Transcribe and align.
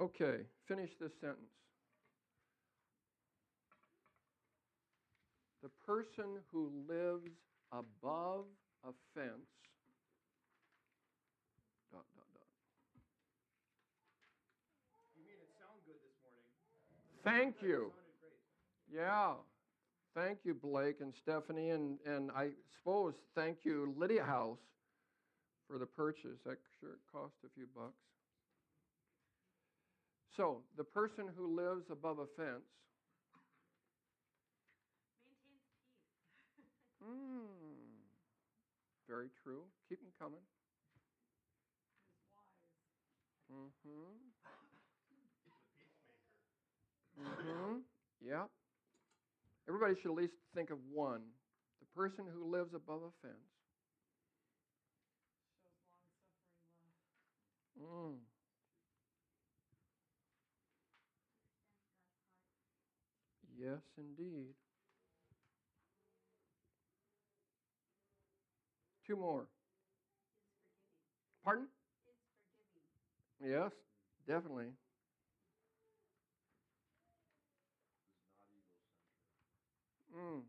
Okay, 0.00 0.46
finish 0.66 0.90
this 1.00 1.12
sentence. 1.20 1.54
The 5.62 5.70
person 5.86 6.42
who 6.52 6.70
lives 6.88 7.30
above 7.72 8.44
a 8.84 8.92
fence, 9.14 9.48
dot, 11.92 12.04
dot, 12.14 12.26
dot. 12.34 12.42
You 15.16 15.22
made 15.24 15.40
it 15.40 15.48
sound 15.58 15.80
good 15.86 15.96
this 16.02 16.18
morning. 16.20 16.42
Thank 17.24 17.62
you. 17.62 17.92
Yeah. 18.92 19.34
Thank 20.14 20.38
you, 20.44 20.54
Blake 20.54 21.00
and 21.00 21.12
Stephanie, 21.12 21.70
and, 21.70 21.98
and 22.06 22.30
I 22.30 22.50
suppose 22.76 23.14
thank 23.34 23.64
you, 23.64 23.92
Lydia 23.96 24.22
House, 24.22 24.60
for 25.66 25.78
the 25.78 25.86
purchase. 25.86 26.38
That 26.46 26.58
sure 26.78 26.98
cost 27.10 27.34
a 27.44 27.48
few 27.54 27.66
bucks. 27.74 28.13
So, 30.36 30.64
the 30.76 30.84
person 30.84 31.28
who 31.36 31.46
lives 31.54 31.88
above 31.90 32.18
a 32.18 32.26
fence, 32.26 32.66
Maintains 35.26 35.64
peace. 36.56 36.74
hmm, 37.00 38.02
very 39.08 39.28
true. 39.42 39.64
Keep 39.88 40.00
them 40.00 40.12
coming. 40.18 40.40
Is 43.48 43.50
wise. 43.50 43.50
Mm-hmm. 43.50 44.30
Mm-hmm. 47.18 47.78
Yeah. 48.20 48.46
Everybody 49.68 49.94
should 50.00 50.10
at 50.10 50.16
least 50.16 50.34
think 50.54 50.70
of 50.70 50.78
one. 50.90 51.22
The 51.80 51.86
person 51.94 52.26
who 52.32 52.50
lives 52.50 52.72
above 52.74 53.02
a 53.02 53.10
fence. 53.26 53.50
Shows 55.62 55.86
long 56.02 56.44
suffering 56.44 56.74
love. 56.74 56.98
Mm. 57.78 58.18
Yes, 63.58 63.80
indeed. 63.96 64.54
Two 69.06 69.16
more. 69.16 69.46
Pardon? 71.44 71.66
Yes, 73.42 73.70
definitely. 74.26 74.66
Mm, 80.16 80.40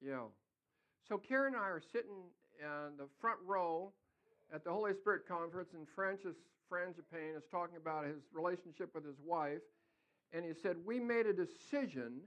yeah. 0.00 0.22
So 1.08 1.18
Karen 1.18 1.54
and 1.54 1.62
I 1.62 1.66
are 1.68 1.82
sitting 1.92 2.30
in 2.60 2.96
the 2.96 3.06
front 3.20 3.38
row 3.44 3.92
at 4.52 4.64
the 4.64 4.70
Holy 4.70 4.94
Spirit 4.94 5.22
conference, 5.28 5.70
and 5.74 5.86
Francis 5.94 6.36
Frangipane 6.72 7.36
is 7.36 7.44
talking 7.50 7.76
about 7.76 8.06
his 8.06 8.22
relationship 8.32 8.94
with 8.94 9.04
his 9.04 9.18
wife, 9.24 9.60
and 10.32 10.44
he 10.44 10.52
said, 10.54 10.76
We 10.84 10.98
made 10.98 11.26
a 11.26 11.32
decision 11.32 12.20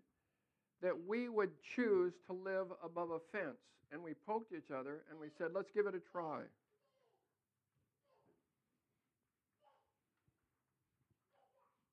that 0.82 0.94
we 1.08 1.30
would 1.30 1.52
choose 1.76 2.14
to 2.28 2.34
live 2.34 2.68
above 2.84 3.12
a 3.12 3.20
fence. 3.32 3.58
And 3.92 4.02
we 4.02 4.14
poked 4.26 4.54
each 4.54 4.72
other 4.72 5.02
and 5.10 5.20
we 5.20 5.28
said, 5.38 5.50
Let's 5.54 5.70
give 5.74 5.88
it 5.88 5.96
a 5.96 6.02
try. 6.12 6.42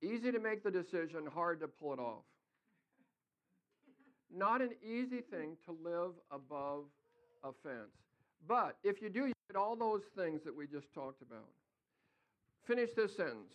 Easy 0.00 0.30
to 0.30 0.38
make 0.38 0.62
the 0.62 0.70
decision, 0.70 1.26
hard 1.32 1.60
to 1.60 1.66
pull 1.66 1.92
it 1.92 1.98
off. 1.98 2.22
Not 4.34 4.62
an 4.62 4.70
easy 4.82 5.22
thing 5.22 5.56
to 5.64 5.76
live 5.82 6.12
above 6.30 6.84
a 7.42 7.50
fence. 7.64 7.90
But 8.46 8.76
if 8.84 9.02
you 9.02 9.08
do, 9.08 9.26
you 9.26 9.32
get 9.50 9.56
all 9.56 9.74
those 9.74 10.02
things 10.16 10.42
that 10.44 10.54
we 10.54 10.66
just 10.66 10.92
talked 10.94 11.22
about. 11.22 11.48
Finish 12.66 12.90
this 12.94 13.16
sentence. 13.16 13.54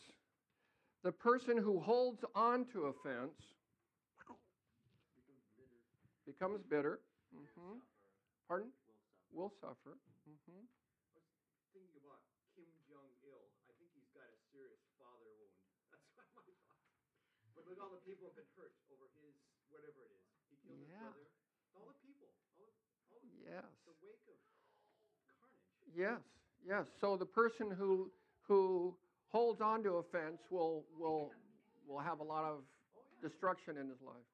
The 1.04 1.12
person 1.12 1.58
who 1.58 1.80
holds 1.80 2.24
on 2.36 2.66
to 2.74 2.86
a 2.86 2.94
fence 3.04 3.40
becomes 6.26 6.62
bitter. 6.70 7.00
hmm 7.34 7.80
Pardon? 8.48 8.70
Will 9.32 9.52
suffer. 9.62 9.98
hmm 10.28 10.62
I 10.62 11.18
was 11.18 11.26
thinking 11.74 11.98
about 12.06 12.22
Kim 12.54 12.70
Jong 12.86 13.10
Il. 13.26 13.44
I 13.70 13.74
think 13.82 13.90
he's 13.98 14.10
got 14.14 14.28
a 14.30 14.38
serious 14.54 14.82
father 15.00 15.26
wound. 15.42 15.58
That's 16.18 16.30
what 16.38 16.46
my 16.46 16.56
thought. 16.70 16.86
But 17.58 17.66
look, 17.70 17.80
all 17.82 17.90
the 17.94 18.04
people 18.06 18.30
have 18.30 18.38
been 18.38 18.50
hurt 18.58 18.74
over 18.94 19.10
his 19.26 19.34
whatever 19.74 20.06
it 20.06 20.12
is. 20.14 20.24
He 20.54 20.56
killed 20.62 20.80
his 20.86 20.90
Yeah. 20.94 21.02
brother. 21.10 21.28
All 21.74 21.90
the 21.90 21.98
people. 22.06 22.30
All 22.54 22.66
the, 22.70 22.78
all 23.10 23.18
the, 23.26 23.30
Yes. 23.42 23.66
the 23.90 23.96
wake 24.06 24.22
of 24.30 24.38
carnage. 25.34 25.66
Yes. 25.98 26.22
Yes. 26.62 26.86
So 27.02 27.18
the 27.18 27.26
person 27.28 27.72
who 27.74 28.12
who 28.46 28.94
holds 29.34 29.62
on 29.62 29.82
to 29.84 29.98
a 29.98 30.04
fence 30.14 30.42
will 30.54 30.86
will 31.00 31.34
will 31.88 32.00
have 32.00 32.20
a 32.20 32.28
lot 32.28 32.46
of 32.46 32.62
destruction 33.22 33.78
in 33.82 33.90
his 33.90 34.02
life. 34.02 34.30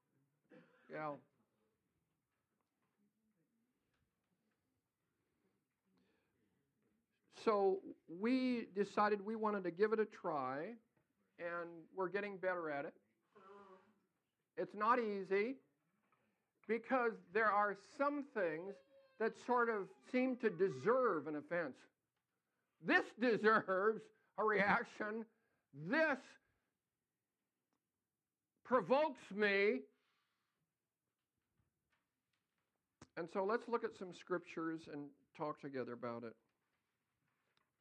Yeah. 0.91 1.15
So 7.45 7.79
we 8.19 8.67
decided 8.75 9.25
we 9.25 9.35
wanted 9.35 9.63
to 9.63 9.71
give 9.71 9.93
it 9.93 9.99
a 9.99 10.05
try, 10.05 10.73
and 11.39 11.69
we're 11.95 12.09
getting 12.09 12.37
better 12.37 12.69
at 12.69 12.85
it. 12.85 12.93
It's 14.57 14.75
not 14.75 14.99
easy 14.99 15.55
because 16.67 17.13
there 17.33 17.49
are 17.49 17.77
some 17.97 18.25
things 18.33 18.73
that 19.19 19.33
sort 19.45 19.69
of 19.69 19.87
seem 20.11 20.35
to 20.37 20.49
deserve 20.49 21.27
an 21.27 21.35
offense. 21.35 21.75
This 22.85 23.03
deserves 23.19 24.01
a 24.37 24.43
reaction. 24.43 25.25
This 25.89 26.17
provokes 28.65 29.21
me. 29.33 29.81
And 33.17 33.27
so 33.33 33.43
let's 33.43 33.67
look 33.67 33.83
at 33.83 33.91
some 33.97 34.13
scriptures 34.13 34.81
and 34.91 35.05
talk 35.37 35.59
together 35.59 35.93
about 35.93 36.23
it. 36.23 36.35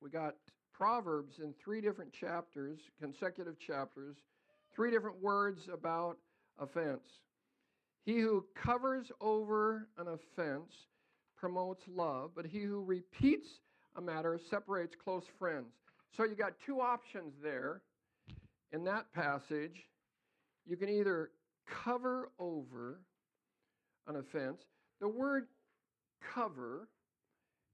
We 0.00 0.10
got 0.10 0.34
Proverbs 0.72 1.38
in 1.42 1.54
three 1.62 1.80
different 1.80 2.12
chapters, 2.12 2.78
consecutive 3.00 3.58
chapters, 3.58 4.16
three 4.74 4.90
different 4.90 5.20
words 5.20 5.62
about 5.72 6.18
offense. 6.58 7.02
He 8.04 8.20
who 8.20 8.44
covers 8.54 9.10
over 9.20 9.88
an 9.98 10.06
offense 10.08 10.72
promotes 11.36 11.82
love, 11.88 12.30
but 12.34 12.46
he 12.46 12.60
who 12.60 12.82
repeats 12.84 13.48
a 13.96 14.00
matter 14.00 14.40
separates 14.50 14.94
close 15.02 15.24
friends. 15.38 15.66
So 16.16 16.24
you 16.24 16.34
got 16.34 16.54
two 16.64 16.80
options 16.80 17.34
there 17.42 17.82
in 18.72 18.84
that 18.84 19.12
passage. 19.12 19.84
You 20.66 20.76
can 20.76 20.88
either 20.88 21.30
cover 21.84 22.30
over 22.38 23.00
an 24.06 24.16
offense. 24.16 24.62
The 25.00 25.08
word 25.08 25.48
cover 26.34 26.88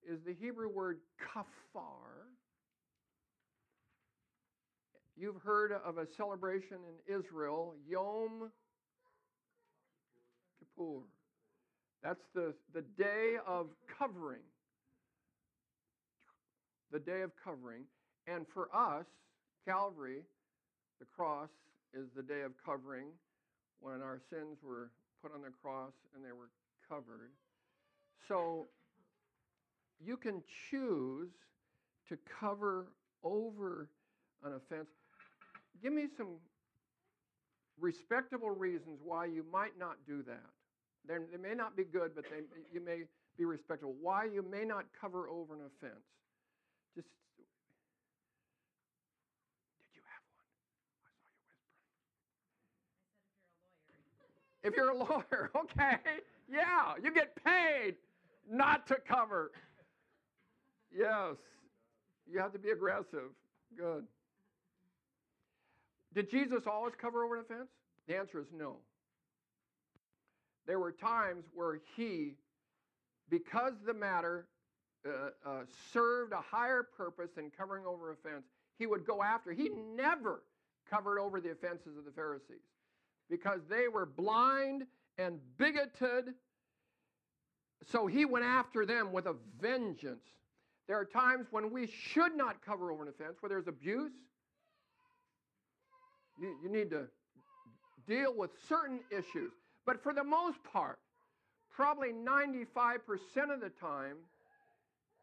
is 0.09 0.19
the 0.27 0.35
Hebrew 0.35 0.69
word 0.69 0.99
kafar. 1.21 2.29
You've 5.17 5.41
heard 5.43 5.73
of 5.73 5.99
a 5.99 6.07
celebration 6.17 6.79
in 6.89 7.17
Israel, 7.19 7.75
Yom 7.89 8.51
Kippur. 10.59 11.03
That's 12.03 12.25
the, 12.35 12.53
the 12.75 12.83
day 12.99 13.35
of 13.47 13.69
covering. 13.99 14.43
The 16.93 16.99
day 16.99 17.23
of 17.23 17.31
covering. 17.43 17.85
And 18.27 18.45
for 18.53 18.69
us, 18.75 19.07
Calvary, 19.67 20.23
the 20.99 21.07
cross 21.17 21.49
is 21.95 22.07
the 22.17 22.23
day 22.23 22.43
of 22.43 22.53
covering 22.65 23.07
when 23.81 24.03
our 24.03 24.21
sins 24.31 24.59
were 24.63 24.91
put 25.23 25.33
on 25.35 25.43
the 25.43 25.51
cross 25.63 25.93
and 26.15 26.25
they 26.25 26.33
were 26.33 26.51
covered. 26.89 27.31
So 28.29 28.67
you 30.01 30.17
can 30.17 30.43
choose 30.71 31.31
to 32.09 32.17
cover 32.41 32.87
over 33.23 33.89
an 34.45 34.55
offense. 34.55 34.89
Give 35.83 35.93
me 35.93 36.07
some 36.17 36.37
respectable 37.81 38.51
reasons 38.51 39.01
why 39.05 39.27
you 39.27 39.45
might 39.53 39.79
not 39.79 39.97
do 40.07 40.23
that. 40.23 40.47
They're, 41.07 41.23
they 41.31 41.37
may 41.39 41.55
not 41.55 41.77
be 41.77 41.85
good, 41.85 42.15
but 42.15 42.25
they, 42.25 42.41
you 42.73 42.81
may 42.81 43.03
be 43.37 43.45
respectable. 43.45 43.95
Why 44.01 44.25
you 44.25 44.43
may 44.49 44.65
not 44.65 44.87
cover 44.99 45.29
over 45.29 45.55
an 45.55 45.61
offense. 45.61 46.01
Just, 46.95 47.09
did 47.37 47.45
you 49.95 50.01
have 50.07 50.23
one? 50.25 50.37
I 50.41 50.45
saw 50.63 50.63
you 50.63 51.03
whispering. 51.03 51.51
I 53.51 53.53
said 54.63 54.63
if 54.63 54.77
you're 54.77 54.77
a 54.77 54.77
lawyer. 54.77 54.77
If 54.77 54.77
you're 54.77 54.91
a 54.91 54.97
lawyer, 54.97 55.51
okay, 55.57 55.99
yeah, 56.49 56.95
you 57.03 57.13
get 57.13 57.35
paid 57.45 57.97
not 58.49 58.87
to 58.87 58.97
cover. 59.07 59.51
Yes, 60.97 61.37
you 62.31 62.39
have 62.39 62.53
to 62.53 62.59
be 62.59 62.71
aggressive. 62.71 63.31
Good. 63.77 64.05
Did 66.15 66.31
Jesus 66.31 66.63
always 66.67 66.95
cover 66.95 67.25
over 67.25 67.37
an 67.37 67.43
offense? 67.43 67.69
The 68.07 68.17
answer 68.17 68.39
is 68.41 68.47
no. 68.57 68.77
There 70.67 70.79
were 70.79 70.93
times 70.93 71.45
where 71.53 71.81
he, 71.97 72.37
because 73.29 73.73
the 73.85 73.93
matter 73.93 74.47
uh, 75.07 75.31
uh, 75.45 75.63
served 75.93 76.33
a 76.33 76.41
higher 76.41 76.83
purpose 76.83 77.31
than 77.35 77.51
covering 77.51 77.85
over 77.85 78.13
offense, 78.13 78.45
he 78.79 78.87
would 78.87 79.05
go 79.05 79.23
after. 79.23 79.53
He 79.53 79.71
never 79.97 80.43
covered 80.89 81.19
over 81.19 81.41
the 81.41 81.51
offenses 81.51 81.99
of 81.99 82.05
the 82.05 82.13
Pharisees 82.13 82.63
because 83.29 83.61
they 83.69 83.89
were 83.89 84.07
blind 84.07 84.85
and 85.19 85.41
bigoted. 85.59 86.35
So 87.87 88.07
he 88.07 88.25
went 88.25 88.45
after 88.45 88.87
them 88.87 89.13
with 89.13 89.27
a 89.27 89.35
vengeance. 89.61 90.25
There 90.87 90.99
are 90.99 91.05
times 91.05 91.47
when 91.51 91.71
we 91.71 91.87
should 91.87 92.37
not 92.37 92.65
cover 92.65 92.91
over 92.91 93.03
an 93.03 93.09
offense, 93.09 93.37
where 93.41 93.49
there's 93.49 93.69
abuse. 93.69 94.13
You, 96.41 96.57
you 96.63 96.71
need 96.71 96.91
to 96.91 97.07
deal 98.07 98.35
with 98.37 98.51
certain 98.69 99.01
issues. 99.11 99.53
But 99.87 100.03
for 100.03 100.13
the 100.13 100.25
most 100.25 100.63
part, 100.65 100.99
probably 101.75 102.13
95% 102.13 102.99
of 103.53 103.61
the 103.61 103.71
time, 103.81 104.17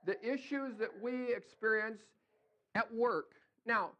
the 0.05 0.17
issues 0.23 0.77
that 0.79 0.89
we 1.01 1.33
experience 1.33 2.01
at 2.75 2.91
work. 2.93 3.33
Now, 3.65 3.91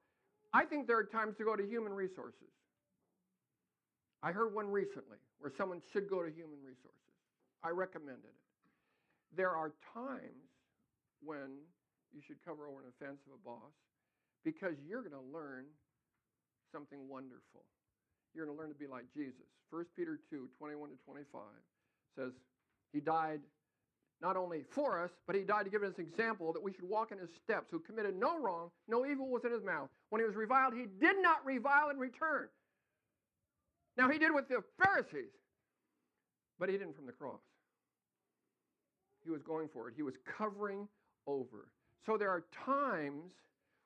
I 0.54 0.66
think 0.66 0.88
there 0.88 0.98
are 0.98 1.04
times 1.04 1.38
to 1.38 1.44
go 1.44 1.56
to 1.56 1.64
human 1.64 1.94
resources. 1.94 2.50
I 4.24 4.32
heard 4.32 4.54
one 4.54 4.68
recently 4.68 5.18
where 5.40 5.52
someone 5.56 5.82
should 5.92 6.10
go 6.10 6.22
to 6.22 6.30
human 6.30 6.60
resources. 6.66 6.98
I 7.64 7.70
recommended 7.70 8.26
it. 8.26 9.36
There 9.36 9.52
are 9.52 9.72
times 9.94 10.51
when 11.24 11.62
you 12.14 12.22
should 12.26 12.44
cover 12.44 12.68
over 12.68 12.82
an 12.82 12.90
offense 12.90 13.22
of 13.26 13.34
a 13.34 13.42
boss 13.42 13.74
because 14.44 14.76
you're 14.88 15.02
going 15.02 15.16
to 15.16 15.28
learn 15.34 15.66
something 16.72 17.08
wonderful. 17.08 17.64
You're 18.34 18.46
going 18.46 18.58
to 18.58 18.60
learn 18.60 18.72
to 18.72 18.80
be 18.80 18.88
like 18.88 19.06
Jesus. 19.14 19.48
1 19.70 19.86
Peter 19.96 20.20
2 20.30 20.50
21 20.58 20.90
to 20.90 20.96
25 21.06 21.42
says, 22.16 22.32
He 22.92 23.00
died 23.00 23.42
not 24.22 24.38
only 24.38 24.64
for 24.70 25.02
us, 25.04 25.12
but 25.28 25.36
He 25.36 25.44
died 25.44 25.64
to 25.64 25.72
give 25.72 25.84
us 25.84 25.94
an 25.98 26.04
example 26.04 26.54
that 26.54 26.64
we 26.64 26.74
should 26.74 26.88
walk 26.88 27.12
in 27.12 27.18
His 27.18 27.30
steps, 27.44 27.68
who 27.72 27.80
committed 27.80 28.16
no 28.16 28.40
wrong, 28.40 28.70
no 28.88 29.06
evil 29.06 29.30
was 29.30 29.44
in 29.46 29.52
His 29.52 29.64
mouth. 29.64 29.90
When 30.10 30.22
He 30.22 30.28
was 30.28 30.36
reviled, 30.36 30.74
He 30.74 30.86
did 31.00 31.22
not 31.22 31.46
revile 31.46 31.90
in 31.90 31.98
return. 31.98 32.48
Now, 33.98 34.10
He 34.10 34.18
did 34.20 34.34
with 34.34 34.48
the 34.48 34.64
Pharisees, 34.84 35.32
but 36.60 36.70
He 36.70 36.78
didn't 36.78 36.96
from 36.96 37.06
the 37.06 37.12
cross. 37.12 37.42
He 39.24 39.30
was 39.30 39.44
going 39.44 39.70
for 39.74 39.88
it, 39.88 39.94
He 39.96 40.04
was 40.04 40.16
covering 40.38 40.88
over. 41.28 41.72
So 42.06 42.18
there 42.18 42.30
are 42.30 42.44
times 42.66 43.32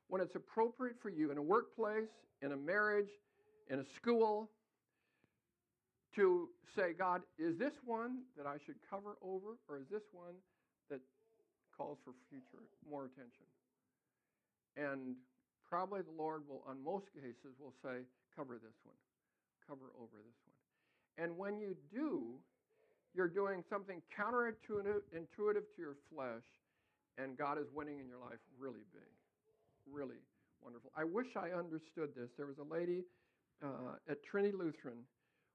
when 0.08 0.22
it's 0.22 0.36
appropriate 0.36 0.96
for 1.02 1.10
you 1.10 1.32
in 1.32 1.38
a 1.38 1.42
workplace, 1.42 2.10
in 2.42 2.52
a 2.52 2.58
marriage, 2.58 3.10
in 3.70 3.80
a 3.80 3.86
school, 3.96 4.50
to 6.16 6.50
say, 6.76 6.94
God, 6.98 7.24
is 7.38 7.58
this 7.58 7.74
one 7.84 8.20
that 8.38 8.46
I 8.46 8.58
should 8.66 8.76
cover 8.90 9.18
over, 9.22 9.58
or 9.68 9.78
is 9.78 9.88
this 9.92 10.04
one 10.14 10.36
that 10.90 11.02
calls 11.76 11.98
for 12.06 12.14
future 12.30 12.64
more 12.90 13.06
attention? 13.06 13.46
And 14.78 15.16
probably 15.68 16.02
the 16.02 16.16
Lord 16.18 16.44
will, 16.48 16.64
on 16.68 16.84
most 16.84 17.08
cases, 17.14 17.56
will 17.60 17.74
say, 17.84 18.04
cover 18.36 18.54
this 18.54 18.78
one, 18.84 18.96
cover 19.68 19.92
over 19.98 20.18
this 20.24 20.40
one. 20.46 21.26
And 21.26 21.38
when 21.38 21.60
you 21.60 21.76
do, 21.94 22.36
you're 23.14 23.28
doing 23.28 23.64
something 23.70 24.02
counterintuitive 24.18 25.02
intuitive 25.16 25.64
to 25.76 25.82
your 25.82 25.96
flesh, 26.14 26.44
and 27.18 27.38
God 27.38 27.58
is 27.58 27.68
winning 27.74 28.00
in 28.00 28.08
your 28.08 28.20
life 28.20 28.40
really 28.60 28.84
big, 28.94 29.14
really 29.92 30.22
wonderful. 30.62 30.92
I 30.96 31.04
wish 31.04 31.28
I 31.36 31.58
understood 31.58 32.10
this. 32.16 32.30
There 32.38 32.48
was 32.48 32.58
a 32.58 32.74
lady 32.74 33.04
uh, 33.64 33.96
at 34.10 34.24
Trinity 34.24 34.56
Lutheran 34.58 35.06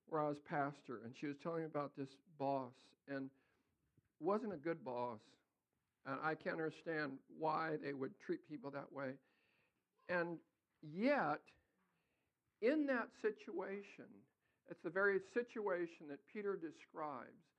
where 0.08 0.22
I 0.22 0.28
was 0.28 0.38
pastor, 0.48 1.00
and 1.04 1.14
she 1.20 1.26
was 1.26 1.36
telling 1.42 1.60
me 1.60 1.66
about 1.66 1.92
this 1.96 2.08
boss, 2.38 2.72
and 3.08 3.30
wasn't 4.18 4.52
a 4.52 4.56
good 4.56 4.84
boss. 4.84 5.20
And 6.06 6.16
I 6.22 6.34
can't 6.34 6.56
understand 6.56 7.12
why 7.38 7.76
they 7.82 7.92
would 7.92 8.12
treat 8.24 8.40
people 8.48 8.70
that 8.70 8.90
way. 8.92 9.12
And 10.08 10.38
yet, 10.82 11.40
in 12.62 12.86
that 12.86 13.08
situation, 13.22 14.08
it's 14.70 14.80
the 14.82 14.90
very 14.90 15.20
situation 15.34 16.08
that 16.08 16.18
Peter 16.32 16.56
describes. 16.56 17.49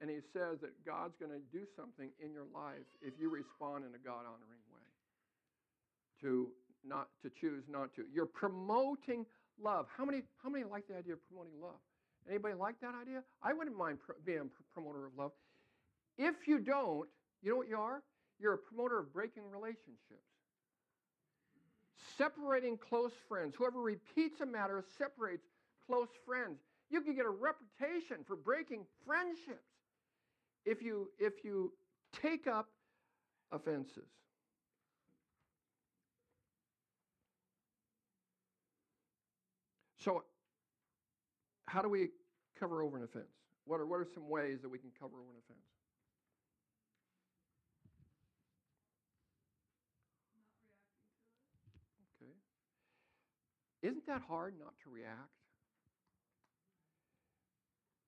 And 0.00 0.10
he 0.10 0.20
says 0.32 0.60
that 0.60 0.76
God's 0.84 1.16
going 1.16 1.32
to 1.32 1.40
do 1.52 1.64
something 1.76 2.10
in 2.22 2.32
your 2.32 2.44
life 2.52 2.84
if 3.00 3.14
you 3.18 3.30
respond 3.30 3.84
in 3.84 3.94
a 3.94 4.02
God 4.04 4.28
honoring 4.28 4.64
way. 4.68 4.84
To 6.20 6.48
not 6.84 7.08
to 7.22 7.30
choose 7.40 7.64
not 7.68 7.94
to. 7.96 8.04
You're 8.12 8.26
promoting 8.26 9.26
love. 9.62 9.86
How 9.96 10.04
many 10.04 10.22
how 10.42 10.48
many 10.48 10.64
like 10.64 10.86
the 10.88 10.96
idea 10.96 11.14
of 11.14 11.28
promoting 11.28 11.60
love? 11.60 11.80
Anybody 12.28 12.54
like 12.54 12.80
that 12.80 12.94
idea? 13.00 13.22
I 13.42 13.52
wouldn't 13.52 13.76
mind 13.76 13.98
being 14.24 14.50
a 14.50 14.74
promoter 14.74 15.06
of 15.06 15.12
love. 15.16 15.32
If 16.18 16.46
you 16.46 16.58
don't, 16.58 17.08
you 17.42 17.50
know 17.50 17.56
what 17.56 17.68
you 17.68 17.76
are? 17.76 18.02
You're 18.40 18.54
a 18.54 18.58
promoter 18.58 18.98
of 18.98 19.12
breaking 19.12 19.44
relationships. 19.50 20.26
Separating 22.18 22.78
close 22.78 23.12
friends. 23.28 23.54
Whoever 23.56 23.80
repeats 23.80 24.40
a 24.40 24.46
matter 24.46 24.84
separates 24.98 25.46
close 25.86 26.08
friends. 26.24 26.58
You 26.90 27.00
can 27.00 27.14
get 27.14 27.26
a 27.26 27.30
reputation 27.30 28.24
for 28.26 28.36
breaking 28.36 28.84
friendships 29.06 29.75
if 30.66 30.82
you 30.82 31.08
if 31.18 31.44
you 31.44 31.72
take 32.12 32.46
up 32.46 32.68
offenses. 33.52 34.08
So 39.98 40.24
how 41.66 41.82
do 41.82 41.88
we 41.88 42.08
cover 42.58 42.82
over 42.82 42.96
an 42.96 43.04
offense? 43.04 43.24
What 43.64 43.80
are, 43.80 43.86
what 43.86 44.00
are 44.00 44.06
some 44.14 44.28
ways 44.28 44.60
that 44.62 44.68
we 44.68 44.78
can 44.78 44.90
cover 44.98 45.16
over 45.16 45.30
an 45.30 45.36
offense? 45.44 45.66
Okay. 52.22 52.32
Isn't 53.82 54.06
that 54.06 54.22
hard 54.28 54.54
not 54.58 54.74
to 54.84 54.90
react? 54.90 55.35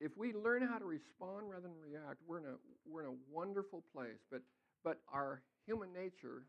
If 0.01 0.17
we 0.17 0.33
learn 0.33 0.63
how 0.63 0.79
to 0.79 0.85
respond 0.85 1.51
rather 1.51 1.67
than 1.67 1.75
react, 1.83 2.23
we're 2.27 2.39
in 2.39 2.47
a, 2.47 2.55
we're 2.87 3.03
in 3.03 3.11
a 3.11 3.19
wonderful 3.33 3.83
place. 3.93 4.23
But, 4.31 4.43
but 4.85 4.99
our 5.13 5.43
human 5.67 5.93
nature 5.93 6.47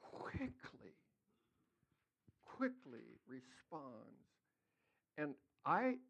quickly, 0.00 0.96
quickly 2.44 3.04
responds. 3.28 4.24
And 5.18 5.34
I, 5.66 6.00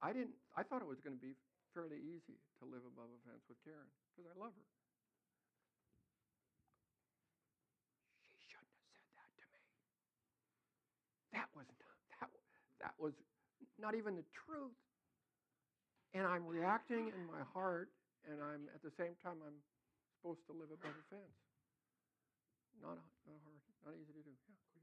I 0.00 0.12
didn't. 0.12 0.36
I 0.56 0.62
thought 0.62 0.80
it 0.80 0.88
was 0.88 1.00
going 1.04 1.16
to 1.16 1.20
be 1.20 1.34
fairly 1.74 1.98
easy 1.98 2.38
to 2.60 2.64
live 2.64 2.86
above 2.86 3.10
offense 3.20 3.44
with 3.50 3.58
Karen 3.66 3.90
because 4.14 4.30
I 4.30 4.34
love 4.38 4.54
her. 4.56 4.68
She 8.32 8.46
shouldn't 8.48 8.72
have 8.72 8.88
said 8.94 9.04
that 9.18 9.30
to 9.36 9.44
me. 9.52 9.62
That 11.34 11.50
was 11.52 11.66
not, 11.66 11.98
that. 12.16 12.30
That 12.80 12.94
was 12.96 13.12
not 13.76 13.98
even 13.98 14.14
the 14.14 14.24
truth. 14.32 14.78
And 16.14 16.26
I'm 16.26 16.46
reacting 16.46 17.10
in 17.10 17.26
my 17.26 17.42
heart, 17.52 17.90
and 18.30 18.38
I'm 18.40 18.70
at 18.74 18.82
the 18.82 18.90
same 18.96 19.18
time 19.22 19.42
I'm 19.42 19.58
supposed 20.16 20.46
to 20.46 20.52
live 20.54 20.70
above 20.70 20.94
offense. 20.94 21.34
Not 22.80 22.98
not 23.26 23.40
hard, 23.42 23.60
not 23.84 23.94
easy 23.98 24.12
to 24.14 24.22
do. 24.22 24.30
Yeah. 24.30 24.73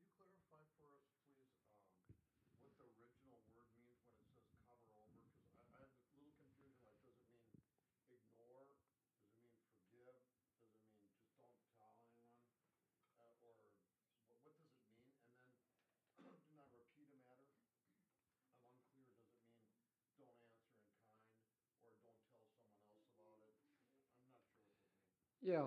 Yeah. 25.41 25.63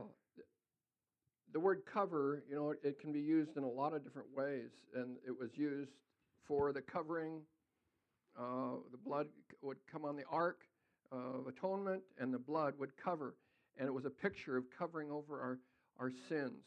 The 1.52 1.61
word 1.61 1.83
cover, 1.93 2.43
you 2.49 2.57
know, 2.57 2.75
it, 2.83 2.99
can 3.00 3.12
be 3.12 3.21
used 3.21 3.57
in 3.57 3.62
a 3.62 3.69
lot 3.69 3.95
of 3.95 4.02
different 4.02 4.28
ways. 4.37 4.71
And 4.95 5.16
it 5.26 5.38
was 5.38 5.50
used 5.57 5.93
for 6.47 6.73
the 6.73 6.83
covering. 6.83 7.40
Uh, 8.38 8.78
the 8.90 8.99
blood 8.99 9.28
would 9.62 9.78
come 9.90 10.04
on 10.04 10.16
the 10.16 10.25
ark 10.31 10.62
of 11.12 11.47
atonement, 11.47 12.02
and 12.19 12.35
the 12.35 12.38
blood 12.38 12.75
would 12.78 12.97
cover. 12.97 13.37
And 13.78 13.87
it 13.87 13.93
was 13.93 14.04
a 14.04 14.11
picture 14.11 14.57
of 14.57 14.64
covering 14.76 15.11
over 15.11 15.40
our, 15.40 15.59
our 16.00 16.11
sins. 16.28 16.64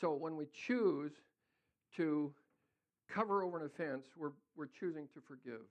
So 0.00 0.14
when 0.14 0.36
we 0.36 0.46
choose 0.66 1.12
to 1.96 2.32
cover 3.08 3.42
over 3.42 3.58
an 3.58 3.66
offense, 3.66 4.06
we're, 4.16 4.32
we're 4.56 4.68
choosing 4.68 5.08
to 5.14 5.20
forgive 5.26 5.66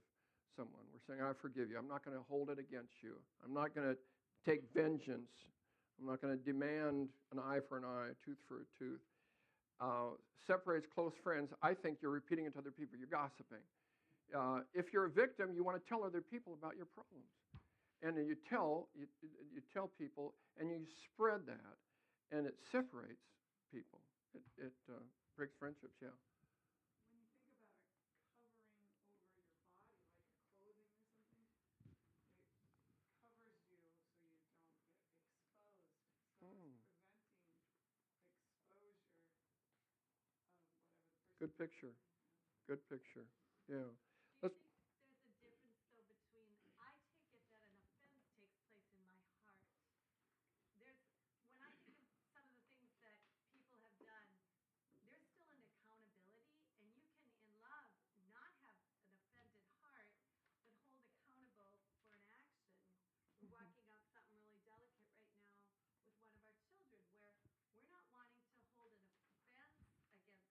someone. 0.55 0.83
We're 0.91 1.15
saying, 1.15 1.25
I 1.25 1.31
forgive 1.41 1.69
you. 1.69 1.77
I'm 1.77 1.87
not 1.87 2.03
going 2.03 2.17
to 2.17 2.23
hold 2.29 2.49
it 2.49 2.59
against 2.59 3.01
you. 3.01 3.13
I'm 3.45 3.53
not 3.53 3.73
going 3.73 3.87
to 3.87 3.97
take 4.45 4.61
vengeance 4.73 5.31
I'm 5.99 6.07
not 6.07 6.21
going 6.21 6.37
to 6.37 6.43
demand 6.43 7.09
an 7.31 7.39
eye 7.39 7.59
for 7.67 7.77
an 7.77 7.83
eye, 7.83 8.07
a 8.11 8.25
tooth 8.25 8.39
for 8.47 8.63
a 8.63 8.67
tooth. 8.79 9.01
Uh, 9.81 10.15
separates 10.47 10.87
close 10.93 11.13
friends. 11.23 11.51
I 11.61 11.73
think 11.73 11.97
you're 12.01 12.11
repeating 12.11 12.45
it 12.45 12.53
to 12.53 12.59
other 12.59 12.71
people. 12.71 12.97
You're 12.97 13.11
gossiping. 13.11 13.63
Uh, 14.35 14.59
if 14.73 14.93
you're 14.93 15.05
a 15.05 15.09
victim, 15.09 15.51
you 15.55 15.63
want 15.63 15.81
to 15.81 15.83
tell 15.89 16.03
other 16.03 16.21
people 16.21 16.53
about 16.53 16.75
your 16.77 16.85
problems, 16.85 17.27
and 18.03 18.15
you 18.27 18.35
tell 18.47 18.87
you, 18.95 19.07
you 19.53 19.61
tell 19.73 19.89
people, 19.97 20.33
and 20.59 20.69
you 20.69 20.85
spread 21.05 21.41
that, 21.47 21.75
and 22.31 22.45
it 22.45 22.55
separates 22.71 23.25
people. 23.73 23.99
It, 24.35 24.69
it 24.69 24.73
uh, 24.87 25.01
breaks 25.35 25.55
friendships. 25.59 25.97
Yeah. 26.01 26.09
When 27.09 27.17
you 27.17 27.27
think 27.33 27.47
about 27.49 27.65
a 27.65 27.79
Good 41.39 41.57
picture. 41.57 41.95
Good 42.67 42.83
picture. 42.89 43.25
Yeah. 43.67 43.87
Let's- 44.41 44.59
think 44.59 45.07
there's 45.07 45.23
a 45.23 45.33
difference 45.39 45.79
though 45.95 46.03
between, 46.03 46.51
I 46.79 46.91
take 47.07 47.31
it 47.31 47.47
that 47.55 47.63
an 47.71 47.79
offense 47.79 48.27
takes 48.35 48.59
place 48.67 48.91
in 48.91 49.03
my 49.07 49.15
heart. 49.39 49.63
There's, 50.77 50.99
when 51.55 51.63
I 51.63 51.71
think 51.87 52.03
of 52.03 52.11
some 52.35 52.43
of 52.43 52.51
the 52.59 52.67
things 52.75 52.91
that 52.99 53.15
people 53.55 53.79
have 53.79 53.95
done, 53.99 54.29
there's 55.07 55.23
still 55.31 55.47
an 55.55 55.63
accountability 55.63 56.59
and 56.75 56.91
you 56.91 57.07
can 57.07 57.31
in 57.31 57.55
love 57.63 57.95
not 58.35 58.51
have 58.59 58.75
an 58.83 58.91
offended 59.23 59.63
heart, 59.79 60.11
but 60.91 61.07
hold 61.15 61.31
accountable 61.39 61.95
for 62.03 62.11
an 62.19 62.27
action. 62.35 62.75
We're 63.39 63.47
walking 63.55 63.87
out 63.87 64.03
something 64.11 64.43
really 64.43 64.59
delicate 64.67 65.07
right 65.07 65.31
now 65.39 65.55
with 66.03 66.19
one 66.19 66.35
of 66.35 66.43
our 66.43 66.59
children 66.75 67.47
where 67.55 67.71
we're 67.71 67.87
not 67.87 68.03
wanting 68.11 68.43
to 68.43 68.59
hold 68.75 68.91
an 68.99 69.07
offense 69.07 69.79
against 69.87 70.19
them, 70.27 70.43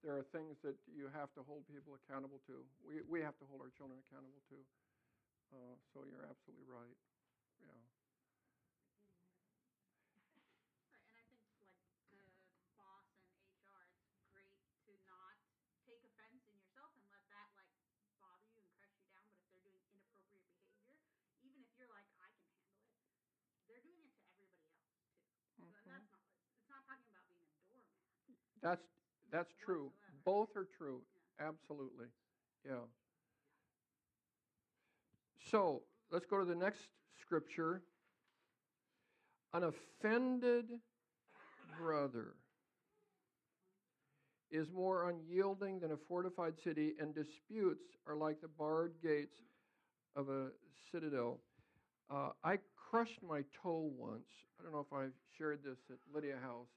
there 0.04 0.16
are 0.16 0.24
things 0.32 0.58
that 0.62 0.76
you 0.86 1.08
have 1.12 1.32
to 1.36 1.42
hold 1.44 1.64
people 1.68 1.96
accountable 1.96 2.40
to. 2.46 2.64
We, 2.84 3.02
we 3.08 3.20
have 3.24 3.36
to 3.40 3.46
hold 3.48 3.60
our 3.62 3.72
children 3.76 3.98
accountable 4.08 4.42
to. 4.52 4.58
Uh, 5.52 5.76
so 5.92 6.04
you're 6.08 6.26
absolutely 6.28 6.66
right. 6.68 6.96
Yeah. 7.62 7.72
Right, 10.90 11.06
and 11.06 11.16
I 11.16 11.22
think 11.28 11.44
like 11.52 11.96
the 12.12 12.22
boss 12.76 13.06
and 13.16 13.26
HR, 13.38 13.86
it's 13.88 14.22
great 14.30 14.54
to 14.86 14.92
not 15.06 15.36
take 15.86 16.02
offense 16.04 16.40
in 16.46 16.54
yourself 16.56 16.92
and 16.98 17.04
let 17.10 17.24
that 17.32 17.48
like 17.56 17.72
bother 18.20 18.46
you 18.52 18.60
and 18.62 18.72
crush 18.78 18.94
you 19.00 19.06
down. 19.08 19.24
But 19.32 19.40
if 19.42 19.48
they're 19.50 19.64
doing 19.64 19.82
inappropriate 19.90 20.46
behavior, 20.50 20.96
even 21.42 21.60
if 21.62 21.70
you're 21.76 21.90
like, 21.90 22.08
I 22.20 22.28
can 22.36 22.46
handle 22.60 22.84
it, 22.86 23.02
they're 23.68 23.82
doing 23.82 24.02
it 24.04 24.12
to 24.18 24.22
everybody 24.28 24.66
else 24.66 24.78
too. 24.90 25.00
So 25.56 25.62
Mhm. 25.64 25.74
and 25.80 25.86
that's 25.90 26.08
not, 26.10 26.22
it's 26.58 26.68
not 26.70 26.82
talking 26.86 27.08
about 27.10 27.26
being 27.28 27.44
a 27.46 27.54
doormat. 27.64 27.98
That's 28.62 28.82
that's 29.32 29.52
true. 29.64 29.90
Both 30.24 30.56
are 30.56 30.66
true. 30.76 31.00
Absolutely. 31.40 32.06
Yeah. 32.66 32.84
So 35.50 35.82
let's 36.10 36.26
go 36.26 36.38
to 36.38 36.44
the 36.44 36.54
next 36.54 36.80
scripture. 37.20 37.82
An 39.52 39.64
offended 39.64 40.66
brother 41.78 42.34
is 44.50 44.70
more 44.72 45.08
unyielding 45.08 45.80
than 45.80 45.92
a 45.92 45.96
fortified 45.96 46.54
city, 46.62 46.94
and 47.00 47.14
disputes 47.14 47.84
are 48.06 48.16
like 48.16 48.40
the 48.40 48.48
barred 48.48 48.94
gates 49.02 49.36
of 50.16 50.28
a 50.28 50.48
citadel. 50.90 51.38
Uh, 52.10 52.30
I 52.42 52.58
crushed 52.90 53.22
my 53.22 53.44
toe 53.62 53.90
once. 53.96 54.26
I 54.58 54.64
don't 54.64 54.72
know 54.72 54.80
if 54.80 54.92
I've 54.92 55.14
shared 55.38 55.60
this 55.64 55.78
at 55.88 55.96
Lydia 56.12 56.36
House, 56.42 56.68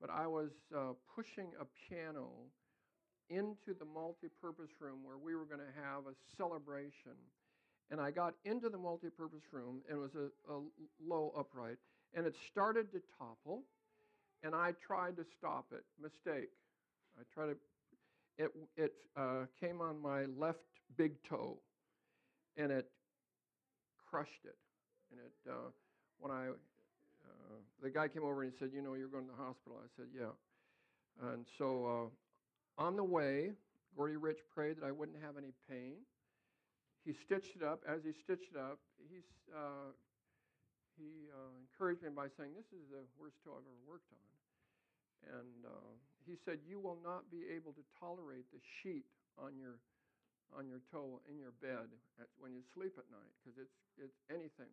but 0.00 0.10
I 0.10 0.26
was 0.26 0.50
uh, 0.76 0.92
pushing 1.14 1.48
a 1.60 1.64
piano 1.88 2.28
into 3.30 3.74
the 3.78 3.84
multi-purpose 3.84 4.70
room 4.80 5.00
where 5.02 5.18
we 5.18 5.34
were 5.34 5.44
going 5.44 5.60
to 5.60 5.82
have 5.82 6.06
a 6.06 6.14
celebration. 6.36 7.12
And 7.90 8.00
I 8.00 8.10
got 8.10 8.34
into 8.44 8.68
the 8.68 8.78
multi-purpose 8.78 9.44
room, 9.52 9.80
and 9.88 9.98
it 9.98 10.00
was 10.00 10.14
a, 10.14 10.52
a 10.52 10.60
low 11.06 11.32
upright, 11.36 11.76
and 12.14 12.26
it 12.26 12.34
started 12.50 12.92
to 12.92 13.00
topple, 13.18 13.62
and 14.42 14.54
I 14.54 14.72
tried 14.86 15.16
to 15.16 15.24
stop 15.24 15.66
it. 15.72 15.84
Mistake. 16.00 16.50
I 17.18 17.22
tried 17.32 17.46
to. 17.46 17.56
It 18.36 18.52
it 18.76 18.92
uh, 19.16 19.46
came 19.58 19.80
on 19.80 20.00
my 20.00 20.26
left 20.36 20.60
big 20.96 21.22
toe, 21.24 21.58
and 22.56 22.70
it 22.70 22.88
crushed 24.10 24.44
it. 24.44 24.56
And 25.10 25.20
it 25.20 25.50
uh, 25.50 25.70
when 26.18 26.30
I 26.30 26.48
uh, 27.48 27.60
the 27.82 27.90
guy 27.90 28.08
came 28.08 28.24
over 28.24 28.42
and 28.42 28.52
he 28.52 28.58
said, 28.58 28.70
"You 28.72 28.82
know, 28.82 28.94
you're 28.94 29.08
going 29.08 29.24
to 29.24 29.32
the 29.32 29.42
hospital." 29.42 29.80
I 29.80 29.88
said, 29.96 30.06
"Yeah." 30.12 30.36
And 31.32 31.46
so 31.56 32.10
uh, 32.78 32.82
on 32.82 32.96
the 32.96 33.04
way, 33.04 33.52
Gordy 33.96 34.16
Rich 34.16 34.38
prayed 34.54 34.76
that 34.78 34.84
I 34.84 34.92
wouldn't 34.92 35.18
have 35.22 35.36
any 35.36 35.52
pain. 35.68 36.04
He 37.04 37.12
stitched 37.12 37.56
it 37.56 37.62
up. 37.62 37.82
As 37.88 38.04
he 38.04 38.12
stitched 38.12 38.52
it 38.54 38.58
up, 38.58 38.78
uh, 39.50 39.90
he 40.98 41.30
uh, 41.32 41.54
encouraged 41.64 42.02
me 42.02 42.10
by 42.14 42.28
saying, 42.36 42.52
"This 42.54 42.70
is 42.70 42.84
the 42.90 43.02
worst 43.18 43.40
toe 43.42 43.56
I've 43.56 43.66
ever 43.66 43.84
worked 43.88 44.12
on." 44.12 44.28
And 45.40 45.66
uh, 45.66 45.92
he 46.26 46.36
said, 46.44 46.60
"You 46.68 46.78
will 46.78 46.98
not 47.02 47.30
be 47.30 47.48
able 47.48 47.72
to 47.72 47.82
tolerate 47.98 48.46
the 48.52 48.60
sheet 48.82 49.08
on 49.40 49.56
your 49.56 49.80
on 50.56 50.64
your 50.68 50.80
toe 50.88 51.20
in 51.28 51.36
your 51.36 51.52
bed 51.60 51.92
at, 52.20 52.28
when 52.40 52.52
you 52.56 52.64
sleep 52.72 52.96
at 52.96 53.04
night 53.12 53.32
because 53.40 53.56
it's 53.60 53.76
it's 54.00 54.16
anything 54.32 54.72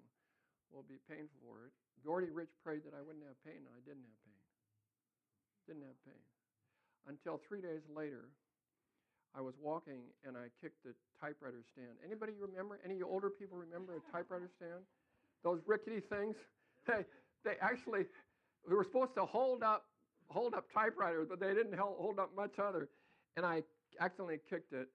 will 0.72 0.86
be 0.86 0.98
painful 1.10 1.38
for 1.42 1.66
it." 1.66 1.72
Gordy 2.04 2.30
Rich 2.30 2.54
prayed 2.64 2.84
that 2.86 2.94
I 2.94 3.02
wouldn't 3.02 3.26
have 3.26 3.38
pain, 3.44 3.66
and 3.66 3.74
I 3.74 3.82
didn't 3.82 4.06
have 4.06 4.20
pain. 4.26 4.42
Didn't 5.68 5.86
have 5.90 6.00
pain 6.06 6.22
until 7.08 7.40
three 7.48 7.62
days 7.62 7.82
later. 7.94 8.30
I 9.36 9.42
was 9.42 9.54
walking 9.60 10.00
and 10.24 10.38
I 10.38 10.48
kicked 10.62 10.84
the 10.84 10.96
typewriter 11.20 11.62
stand. 11.74 12.00
Anybody 12.06 12.34
remember? 12.40 12.80
Any 12.86 13.02
older 13.02 13.30
people 13.30 13.58
remember 13.58 14.00
a 14.00 14.04
typewriter 14.12 14.50
stand? 14.56 14.88
Those 15.44 15.60
rickety 15.66 16.00
things. 16.00 16.36
They 16.86 17.02
they 17.44 17.58
actually 17.66 18.06
we 18.70 18.76
were 18.76 18.84
supposed 18.84 19.16
to 19.16 19.26
hold 19.26 19.64
up 19.64 19.90
hold 20.30 20.54
up 20.54 20.70
typewriters, 20.72 21.26
but 21.28 21.40
they 21.40 21.50
didn't 21.50 21.74
hold 21.74 22.20
up 22.20 22.30
much 22.36 22.60
other. 22.62 22.90
And 23.38 23.44
I 23.44 23.64
accidentally 24.00 24.38
kicked 24.48 24.72
it. 24.72 24.88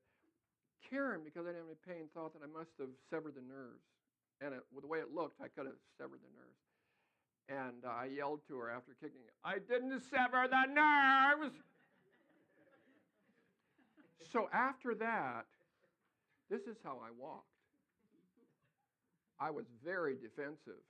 Karen, 0.89 1.23
because 1.25 1.47
I 1.47 1.51
didn't 1.51 1.67
have 1.67 1.75
any 1.75 1.83
pain, 1.83 2.07
thought 2.15 2.33
that 2.39 2.47
I 2.47 2.51
must 2.51 2.71
have 2.79 2.95
severed 3.11 3.35
the 3.35 3.43
nerves. 3.43 3.83
And 4.41 4.55
it, 4.55 4.61
with 4.73 4.83
the 4.83 4.89
way 4.89 4.99
it 4.99 5.13
looked, 5.15 5.41
I 5.41 5.49
could 5.49 5.67
have 5.67 5.81
severed 5.99 6.21
the 6.21 6.33
nerves. 6.33 6.61
And 7.51 7.85
uh, 7.85 7.89
I 7.89 8.07
yelled 8.07 8.41
to 8.49 8.57
her 8.59 8.71
after 8.71 8.93
kicking 9.01 9.21
it, 9.27 9.35
I 9.45 9.59
didn't 9.59 10.01
sever 10.09 10.47
the 10.49 10.67
nerves. 10.73 11.55
so 14.33 14.49
after 14.53 14.95
that, 14.95 15.47
this 16.49 16.63
is 16.63 16.77
how 16.85 16.99
I 17.03 17.11
walked. 17.19 17.47
I 19.39 19.51
was 19.51 19.65
very 19.85 20.15
defensive. 20.15 20.85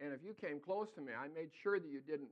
And 0.00 0.12
if 0.12 0.20
you 0.22 0.34
came 0.34 0.60
close 0.60 0.88
to 0.94 1.00
me, 1.00 1.12
I 1.12 1.26
made 1.28 1.50
sure 1.62 1.80
that 1.80 1.88
you 1.88 2.00
didn't 2.00 2.30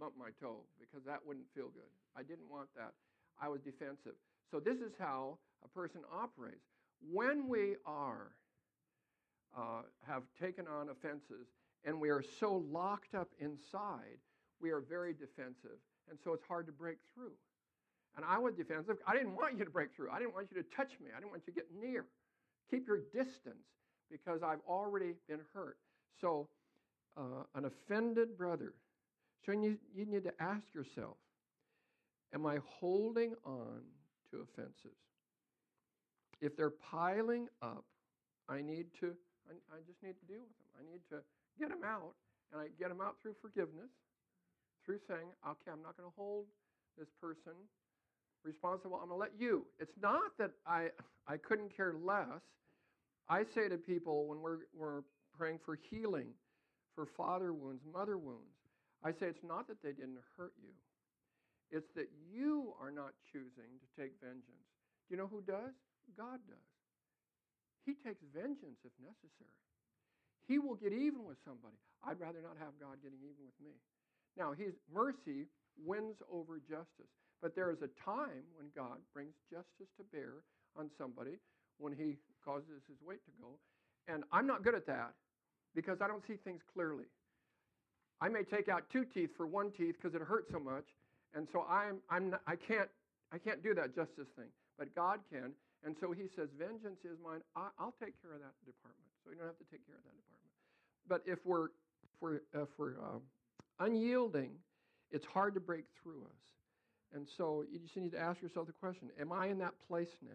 bump 0.00 0.14
my 0.18 0.30
toe 0.40 0.64
because 0.80 1.04
that 1.06 1.20
wouldn't 1.24 1.46
feel 1.54 1.68
good. 1.68 1.90
I 2.16 2.22
didn't 2.22 2.50
want 2.50 2.68
that. 2.76 2.92
I 3.40 3.48
was 3.48 3.60
defensive. 3.60 4.18
So 4.50 4.58
this 4.58 4.78
is 4.78 4.92
how 4.98 5.38
a 5.64 5.68
person 5.68 6.00
operates. 6.12 6.66
When 7.12 7.48
we 7.48 7.76
are 7.86 8.32
uh, 9.56 9.82
have 10.06 10.22
taken 10.40 10.66
on 10.66 10.88
offenses 10.88 11.48
and 11.84 12.00
we 12.00 12.08
are 12.10 12.22
so 12.40 12.64
locked 12.70 13.14
up 13.14 13.28
inside, 13.38 14.18
we 14.60 14.70
are 14.70 14.80
very 14.80 15.12
defensive, 15.12 15.78
and 16.08 16.18
so 16.22 16.32
it's 16.32 16.44
hard 16.48 16.66
to 16.66 16.72
break 16.72 16.96
through. 17.12 17.32
And 18.16 18.24
I 18.24 18.38
was 18.38 18.54
defensive. 18.54 18.96
I 19.06 19.14
didn't 19.14 19.34
want 19.34 19.58
you 19.58 19.64
to 19.64 19.70
break 19.70 19.94
through. 19.94 20.10
I 20.10 20.18
didn't 20.18 20.34
want 20.34 20.48
you 20.50 20.62
to 20.62 20.68
touch 20.74 20.92
me. 21.00 21.10
I 21.14 21.18
didn't 21.18 21.32
want 21.32 21.42
you 21.46 21.52
to 21.52 21.60
get 21.60 21.68
near. 21.78 22.06
Keep 22.70 22.86
your 22.86 23.00
distance 23.12 23.66
because 24.10 24.42
I've 24.42 24.60
already 24.68 25.14
been 25.28 25.40
hurt. 25.52 25.76
So, 26.20 26.48
uh, 27.16 27.42
an 27.54 27.64
offended 27.64 28.38
brother. 28.38 28.72
So 29.44 29.52
you, 29.52 29.78
you 29.94 30.06
need 30.06 30.24
to 30.24 30.32
ask 30.40 30.62
yourself 30.74 31.16
Am 32.32 32.46
I 32.46 32.58
holding 32.66 33.34
on 33.44 33.80
to 34.30 34.40
offenses? 34.40 34.96
If 36.40 36.56
they're 36.56 36.70
piling 36.70 37.48
up, 37.62 37.84
I 38.48 38.60
need 38.60 38.86
to, 39.00 39.14
I, 39.48 39.54
I 39.74 39.78
just 39.86 40.00
need 40.02 40.16
to 40.18 40.26
deal 40.26 40.44
with 40.44 40.56
them. 40.56 40.70
I 40.78 40.82
need 40.86 41.02
to 41.12 41.20
get 41.58 41.68
them 41.68 41.84
out, 41.84 42.16
and 42.52 42.60
I 42.60 42.68
get 42.78 42.88
them 42.88 43.00
out 43.00 43.16
through 43.22 43.36
forgiveness, 43.40 43.92
through 44.84 45.00
saying, 45.08 45.28
okay, 45.44 45.70
I'm 45.72 45.82
not 45.82 45.96
going 45.96 46.08
to 46.08 46.16
hold 46.16 46.46
this 46.98 47.08
person 47.20 47.56
responsible. 48.44 49.00
I'm 49.00 49.08
going 49.08 49.18
to 49.18 49.24
let 49.24 49.34
you. 49.38 49.66
It's 49.80 49.96
not 50.00 50.36
that 50.38 50.52
I, 50.66 50.88
I 51.26 51.36
couldn't 51.36 51.74
care 51.74 51.94
less. 51.96 52.44
I 53.28 53.44
say 53.54 53.68
to 53.68 53.76
people 53.76 54.26
when 54.28 54.40
we're, 54.40 54.68
we're 54.76 55.02
praying 55.36 55.58
for 55.64 55.78
healing, 55.90 56.28
for 56.94 57.06
father 57.16 57.52
wounds, 57.52 57.82
mother 57.90 58.18
wounds, 58.18 58.54
I 59.02 59.10
say 59.10 59.26
it's 59.26 59.44
not 59.46 59.66
that 59.68 59.82
they 59.82 59.92
didn't 59.92 60.20
hurt 60.36 60.52
you. 60.62 60.70
It's 61.70 61.88
that 61.96 62.08
you 62.32 62.74
are 62.80 62.90
not 62.90 63.12
choosing 63.32 63.80
to 63.80 63.86
take 64.00 64.12
vengeance. 64.20 64.68
Do 65.08 65.14
you 65.14 65.16
know 65.16 65.26
who 65.26 65.40
does? 65.40 65.74
God 66.16 66.38
does. 66.46 66.73
He 67.84 67.94
takes 68.00 68.20
vengeance 68.32 68.80
if 68.84 68.92
necessary. 69.00 69.60
He 70.48 70.58
will 70.58 70.76
get 70.76 70.92
even 70.92 71.24
with 71.24 71.40
somebody. 71.44 71.76
I'd 72.04 72.20
rather 72.20 72.40
not 72.40 72.56
have 72.60 72.76
God 72.80 73.00
getting 73.00 73.20
even 73.24 73.44
with 73.44 73.56
me. 73.60 73.76
Now, 74.36 74.52
his 74.52 74.74
mercy 74.92 75.48
wins 75.80 76.16
over 76.32 76.60
justice. 76.60 77.12
But 77.40 77.54
there 77.54 77.70
is 77.70 77.80
a 77.80 77.92
time 78.04 78.44
when 78.56 78.72
God 78.74 79.00
brings 79.12 79.34
justice 79.50 79.92
to 79.96 80.04
bear 80.12 80.44
on 80.76 80.90
somebody 80.96 81.36
when 81.78 81.92
he 81.92 82.16
causes 82.44 82.80
his 82.88 82.96
weight 83.04 83.24
to 83.24 83.32
go. 83.40 83.56
And 84.08 84.24
I'm 84.32 84.46
not 84.46 84.64
good 84.64 84.74
at 84.74 84.86
that 84.86 85.12
because 85.74 85.98
I 86.00 86.08
don't 86.08 86.22
see 86.26 86.36
things 86.44 86.60
clearly. 86.72 87.04
I 88.20 88.28
may 88.28 88.42
take 88.42 88.68
out 88.68 88.84
two 88.92 89.04
teeth 89.04 89.30
for 89.36 89.46
one 89.46 89.72
teeth 89.72 89.96
because 90.00 90.14
it 90.14 90.22
hurts 90.22 90.50
so 90.52 90.58
much, 90.58 90.84
and 91.34 91.48
so 91.52 91.66
I'm, 91.68 91.98
I'm 92.08 92.30
not, 92.30 92.40
I 92.46 92.56
can't 92.56 92.88
I 93.32 93.38
can't 93.38 93.62
do 93.62 93.74
that 93.74 93.94
justice 93.96 94.28
thing, 94.36 94.46
but 94.78 94.94
God 94.94 95.18
can. 95.30 95.52
And 95.84 95.96
so 96.00 96.12
He 96.12 96.28
says, 96.34 96.48
"Vengeance 96.58 97.04
is 97.04 97.18
mine. 97.22 97.40
I, 97.54 97.68
will 97.78 97.94
take 98.00 98.20
care 98.20 98.32
of 98.32 98.40
that 98.40 98.56
department." 98.64 99.10
So 99.22 99.30
you 99.30 99.36
don't 99.36 99.46
have 99.46 99.58
to 99.58 99.70
take 99.70 99.86
care 99.86 99.96
of 99.96 100.04
that 100.04 100.16
department. 100.16 100.52
But 101.06 101.22
if 101.26 101.44
we're 101.44 101.66
if 102.02 102.10
we're 102.20 102.40
if 102.54 102.68
we're 102.78 102.98
um, 103.00 103.22
unyielding, 103.78 104.52
it's 105.10 105.26
hard 105.26 105.54
to 105.54 105.60
break 105.60 105.84
through 106.02 106.24
us. 106.24 106.42
And 107.14 107.28
so 107.36 107.64
you 107.70 107.78
just 107.78 107.96
need 107.96 108.12
to 108.12 108.18
ask 108.18 108.40
yourself 108.42 108.66
the 108.66 108.72
question: 108.72 109.10
Am 109.20 109.32
I 109.32 109.48
in 109.48 109.58
that 109.58 109.74
place 109.86 110.10
now? 110.22 110.30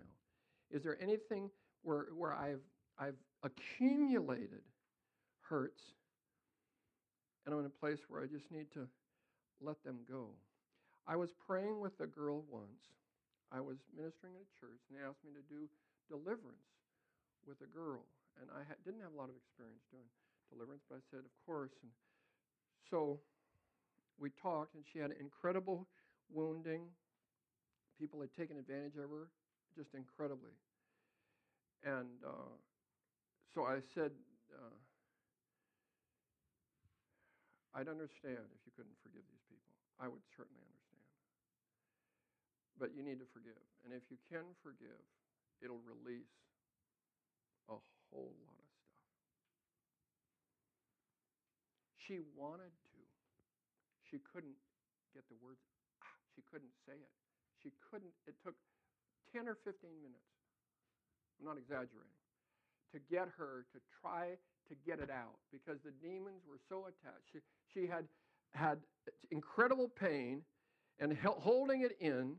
Is 0.71 0.83
there 0.83 0.97
anything 1.01 1.49
where 1.81 2.07
where 2.15 2.33
I've 2.33 2.61
I've 2.97 3.17
accumulated 3.43 4.61
hurts, 5.41 5.81
and 7.45 7.53
I'm 7.53 7.59
in 7.61 7.65
a 7.65 7.69
place 7.69 7.99
where 8.07 8.21
I 8.21 8.27
just 8.27 8.51
need 8.51 8.71
to 8.73 8.87
let 9.61 9.83
them 9.83 9.99
go? 10.07 10.29
I 11.07 11.15
was 11.15 11.31
praying 11.47 11.79
with 11.79 11.99
a 12.01 12.05
girl 12.05 12.43
once. 12.51 12.85
I 13.49 13.59
was 13.59 13.81
ministering 13.89 14.37
in 14.37 14.43
a 14.45 14.51
church, 14.61 14.81
and 14.89 14.93
they 14.93 15.03
asked 15.03 15.25
me 15.25 15.33
to 15.33 15.45
do 15.49 15.65
deliverance 16.05 16.69
with 17.45 17.61
a 17.65 17.69
girl. 17.69 18.05
And 18.37 18.47
I 18.53 18.61
ha- 18.63 18.79
didn't 18.85 19.01
have 19.01 19.13
a 19.13 19.19
lot 19.19 19.27
of 19.29 19.35
experience 19.35 19.81
doing 19.89 20.05
deliverance, 20.53 20.85
but 20.85 21.01
I 21.01 21.03
said, 21.09 21.25
Of 21.25 21.33
course. 21.45 21.73
And 21.81 21.91
so 22.89 23.19
we 24.19 24.29
talked, 24.29 24.75
and 24.75 24.83
she 24.85 24.99
had 24.99 25.11
incredible 25.19 25.87
wounding. 26.29 26.87
People 27.97 28.21
had 28.21 28.31
taken 28.37 28.57
advantage 28.57 28.95
of 28.95 29.09
her 29.09 29.27
just 29.75 29.93
incredibly. 29.93 30.53
And 31.83 32.21
uh, 32.25 32.53
so 33.53 33.65
I 33.65 33.79
said, 33.95 34.11
uh, 34.51 34.75
I'd 37.75 37.87
understand 37.87 38.43
if 38.55 38.61
you 38.65 38.71
couldn't 38.75 38.97
forgive 39.03 39.23
these 39.29 39.45
people. 39.47 39.71
I 39.99 40.07
would 40.07 40.23
certainly 40.35 40.59
understand. 40.63 40.78
But 42.79 42.95
you 42.95 43.03
need 43.03 43.19
to 43.19 43.27
forgive. 43.35 43.59
And 43.83 43.91
if 43.91 44.07
you 44.07 44.15
can 44.31 44.47
forgive, 44.63 45.03
it'll 45.59 45.83
release 45.83 46.31
a 47.67 47.75
whole 48.07 48.31
lot 48.39 48.55
of 48.55 48.67
stuff. 48.71 49.03
She 51.99 52.23
wanted 52.39 52.71
to. 52.71 53.03
She 54.07 54.17
couldn't 54.31 54.55
get 55.13 55.27
the 55.27 55.35
words. 55.43 55.59
Ah, 56.01 56.07
she 56.33 56.41
couldn't 56.47 56.71
say 56.87 56.95
it. 56.95 57.13
She 57.61 57.75
couldn't. 57.91 58.15
It 58.25 58.39
took 58.41 58.55
10 59.35 59.51
or 59.51 59.59
15 59.67 59.75
minutes. 59.99 60.31
I'm 61.37 61.45
not 61.45 61.59
exaggerating. 61.59 62.17
To 62.95 62.99
get 63.11 63.27
her 63.37 63.67
to 63.75 63.79
try 64.01 64.39
to 64.71 64.73
get 64.87 64.97
it 64.97 65.11
out 65.11 65.37
because 65.51 65.77
the 65.85 65.93
demons 66.01 66.41
were 66.49 66.57
so 66.69 66.87
attached. 66.89 67.27
She, 67.31 67.39
she 67.73 67.85
had 67.85 68.07
had 68.53 68.79
incredible 69.29 69.87
pain 69.87 70.41
and 70.99 71.15
holding 71.21 71.81
it 71.81 71.97
in 71.99 72.35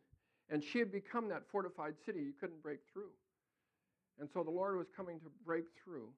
and 0.51 0.63
she 0.63 0.79
had 0.81 0.91
become 0.91 1.29
that 1.29 1.43
fortified 1.51 1.95
city 2.05 2.21
you 2.21 2.33
couldn't 2.39 2.63
break 2.63 2.81
through. 2.93 3.15
And 4.19 4.29
so 4.35 4.43
the 4.43 4.51
Lord 4.51 4.77
was 4.77 4.89
coming 4.95 5.21
to 5.21 5.31
break 5.47 5.65
through. 5.83 6.09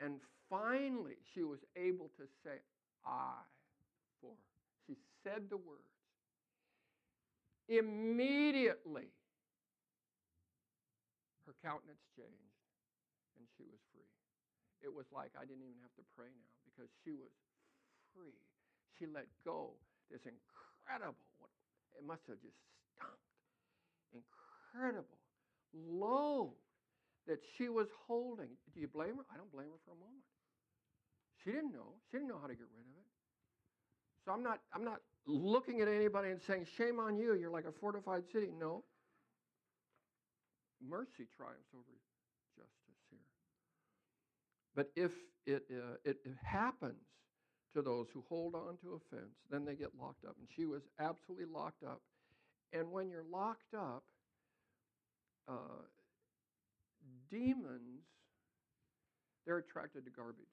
And 0.00 0.20
finally, 0.48 1.16
she 1.34 1.42
was 1.42 1.58
able 1.74 2.10
to 2.16 2.24
say, 2.44 2.60
I 3.04 3.40
for. 4.20 4.30
She 4.86 4.96
said 5.24 5.50
the 5.50 5.56
words. 5.56 5.82
Immediately, 7.68 9.12
her 11.44 11.54
countenance 11.64 12.00
changed 12.16 12.64
and 13.36 13.44
she 13.56 13.64
was 13.68 13.80
free. 13.92 14.08
It 14.80 14.92
was 14.92 15.04
like 15.12 15.32
I 15.36 15.44
didn't 15.44 15.64
even 15.64 15.80
have 15.84 15.92
to 16.00 16.06
pray 16.16 16.32
now 16.32 16.56
because 16.64 16.88
she 17.04 17.12
was 17.12 17.32
free. 18.16 18.40
She 18.96 19.04
let 19.04 19.28
go 19.44 19.76
this 20.08 20.24
incredible 20.24 21.27
it 21.98 22.06
must 22.06 22.22
have 22.28 22.40
just 22.40 22.56
stunk. 22.94 23.18
Incredible 24.14 25.18
load 25.74 26.54
that 27.26 27.40
she 27.56 27.68
was 27.68 27.88
holding. 28.06 28.48
Do 28.74 28.80
you 28.80 28.88
blame 28.88 29.16
her? 29.16 29.24
I 29.32 29.36
don't 29.36 29.52
blame 29.52 29.68
her 29.68 29.80
for 29.84 29.92
a 29.92 30.00
moment. 30.00 30.24
She 31.44 31.50
didn't 31.50 31.72
know. 31.72 32.00
She 32.10 32.16
didn't 32.16 32.28
know 32.28 32.38
how 32.40 32.46
to 32.48 32.54
get 32.54 32.66
rid 32.74 32.86
of 32.86 32.96
it. 32.96 33.08
So 34.24 34.32
I'm 34.32 34.42
not 34.42 34.60
I'm 34.72 34.84
not 34.84 35.00
looking 35.26 35.80
at 35.80 35.88
anybody 35.88 36.30
and 36.30 36.40
saying, 36.40 36.66
shame 36.76 36.98
on 36.98 37.18
you, 37.18 37.34
you're 37.34 37.50
like 37.50 37.66
a 37.66 37.72
fortified 37.72 38.24
city. 38.32 38.48
No. 38.58 38.84
Mercy 40.80 41.26
triumphs 41.36 41.68
over 41.74 41.84
justice 42.56 43.02
here. 43.10 43.18
But 44.74 44.90
if 44.96 45.12
it, 45.44 45.64
uh, 45.70 45.96
it, 46.04 46.18
it 46.24 46.36
happens 46.42 47.02
to 47.74 47.82
those 47.82 48.06
who 48.12 48.24
hold 48.28 48.54
on 48.54 48.76
to 48.82 48.94
offense, 48.94 49.34
then 49.50 49.64
they 49.64 49.74
get 49.74 49.90
locked 50.00 50.24
up. 50.24 50.36
And 50.38 50.48
she 50.56 50.66
was 50.66 50.82
absolutely 50.98 51.46
locked 51.46 51.82
up. 51.82 52.00
And 52.72 52.90
when 52.90 53.08
you're 53.08 53.24
locked 53.30 53.74
up, 53.76 54.04
uh, 55.48 55.84
demons, 57.30 58.04
they're 59.46 59.58
attracted 59.58 60.04
to 60.04 60.10
garbage. 60.10 60.44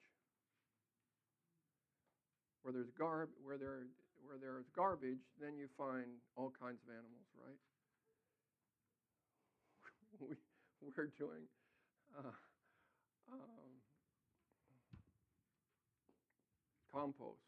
Where 2.62 2.72
there's 2.72 2.90
garb, 2.98 3.28
where 3.44 3.58
there, 3.58 3.86
where 4.24 4.38
there's 4.40 4.66
garbage, 4.74 5.22
then 5.40 5.56
you 5.56 5.68
find 5.76 6.06
all 6.36 6.52
kinds 6.58 6.80
of 6.82 6.88
animals, 6.90 7.28
right? 7.36 7.60
we, 10.20 10.36
we're 10.80 11.12
doing 11.18 11.44
uh, 12.16 12.32
um, 13.32 13.75
compost. 16.96 17.44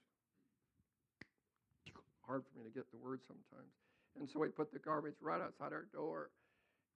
Hard 2.29 2.45
for 2.45 2.61
me 2.61 2.69
to 2.69 2.75
get 2.77 2.85
the 2.93 3.01
word 3.01 3.25
sometimes. 3.25 3.73
And 4.21 4.29
so 4.29 4.45
we 4.45 4.53
put 4.53 4.69
the 4.69 4.79
garbage 4.79 5.17
right 5.25 5.41
outside 5.41 5.73
our 5.73 5.89
door. 5.97 6.29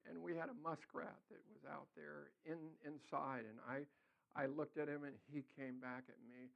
And 0.05 0.21
we 0.21 0.37
had 0.37 0.53
a 0.53 0.57
muskrat 0.61 1.17
that 1.33 1.41
was 1.49 1.65
out 1.65 1.89
there 1.97 2.35
in, 2.45 2.59
inside. 2.85 3.49
And 3.49 3.57
I, 3.65 3.89
I 4.37 4.51
looked 4.51 4.77
at 4.77 4.91
him 4.91 5.09
and 5.09 5.17
he 5.33 5.47
came 5.57 5.81
back 5.81 6.05
at 6.11 6.21
me. 6.29 6.53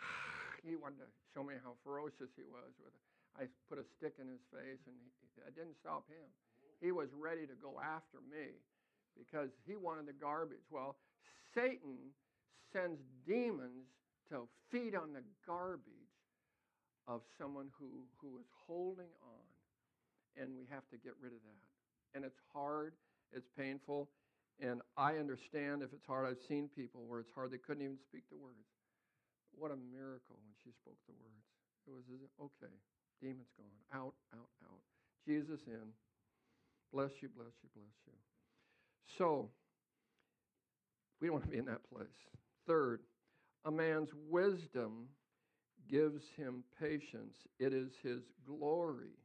he 0.64 0.78
wanted 0.80 1.04
to 1.04 1.10
show 1.34 1.44
me 1.44 1.60
how 1.60 1.76
ferocious 1.84 2.32
he 2.38 2.46
was. 2.48 2.72
With 2.80 2.94
it. 2.94 3.04
I 3.36 3.44
put 3.68 3.76
a 3.76 3.84
stick 3.84 4.16
in 4.16 4.30
his 4.30 4.40
face 4.48 4.80
and 4.88 4.96
he, 4.96 5.44
I 5.44 5.52
didn't 5.52 5.76
stop 5.76 6.08
him. 6.08 6.24
He 6.80 6.94
was 6.94 7.12
ready 7.12 7.44
to 7.44 7.56
go 7.58 7.76
after 7.82 8.24
me 8.24 8.56
because 9.18 9.50
he 9.68 9.76
wanted 9.76 10.08
the 10.08 10.16
garbage. 10.16 10.64
Well, 10.70 10.96
Satan 11.52 12.14
sends 12.72 13.02
demons 13.26 13.90
to 14.30 14.48
feed 14.70 14.94
on 14.94 15.12
the 15.12 15.22
garbage 15.46 15.82
of 17.06 17.22
someone 17.38 17.68
who, 17.78 18.04
who 18.20 18.38
is 18.38 18.46
holding 18.66 19.12
on. 19.22 19.46
And 20.36 20.56
we 20.56 20.66
have 20.70 20.86
to 20.90 20.96
get 20.98 21.14
rid 21.20 21.32
of 21.32 21.40
that. 21.44 21.64
And 22.14 22.24
it's 22.24 22.40
hard, 22.52 22.92
it's 23.32 23.48
painful, 23.56 24.08
and 24.60 24.80
I 24.96 25.16
understand 25.16 25.82
if 25.82 25.92
it's 25.92 26.06
hard. 26.06 26.26
I've 26.26 26.40
seen 26.48 26.68
people 26.74 27.04
where 27.06 27.20
it's 27.20 27.32
hard, 27.34 27.50
they 27.52 27.60
couldn't 27.60 27.84
even 27.84 27.98
speak 28.00 28.24
the 28.30 28.36
words. 28.36 28.64
What 29.52 29.70
a 29.70 29.76
miracle 29.76 30.36
when 30.40 30.52
she 30.64 30.72
spoke 30.72 30.96
the 31.06 31.16
words. 31.20 31.44
It 31.86 31.92
was 31.92 32.04
okay, 32.40 32.72
demons 33.20 33.48
gone, 33.56 33.80
out, 33.94 34.14
out, 34.34 34.48
out. 34.64 34.80
Jesus 35.24 35.60
in. 35.66 35.92
Bless 36.92 37.10
you, 37.20 37.28
bless 37.28 37.52
you, 37.62 37.68
bless 37.74 37.96
you. 38.06 38.12
So, 39.18 39.50
we 41.20 41.28
don't 41.28 41.34
want 41.34 41.44
to 41.44 41.50
be 41.50 41.58
in 41.58 41.66
that 41.66 41.88
place. 41.92 42.06
Third, 42.66 43.00
a 43.66 43.70
man's 43.70 44.10
wisdom 44.30 45.08
gives 45.90 46.22
him 46.36 46.62
patience. 46.80 47.36
It 47.58 47.74
is 47.74 47.90
his 48.02 48.22
glory 48.46 49.18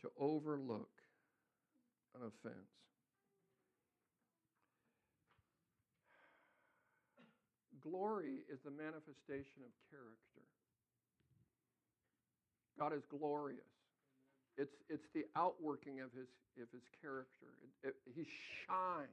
to 0.00 0.08
overlook 0.18 0.90
an 2.14 2.22
offense. 2.22 2.56
Glory 7.82 8.46
is 8.48 8.60
the 8.64 8.70
manifestation 8.70 9.66
of 9.66 9.72
character. 9.90 10.46
God 12.78 12.94
is 12.94 13.02
glorious. 13.10 13.58
It's, 14.56 14.76
it's 14.88 15.08
the 15.14 15.24
outworking 15.34 15.98
of 16.00 16.14
his, 16.14 16.28
of 16.62 16.70
his 16.70 16.86
character. 17.02 17.50
It, 17.82 17.88
it, 17.88 17.94
he 18.14 18.22
shines. 18.66 19.10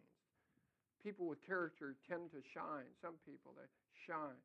People 1.03 1.27
with 1.27 1.41
character 1.47 1.95
tend 2.07 2.29
to 2.31 2.41
shine. 2.53 2.85
Some 3.01 3.15
people, 3.25 3.57
they 3.57 3.65
shine. 4.09 4.41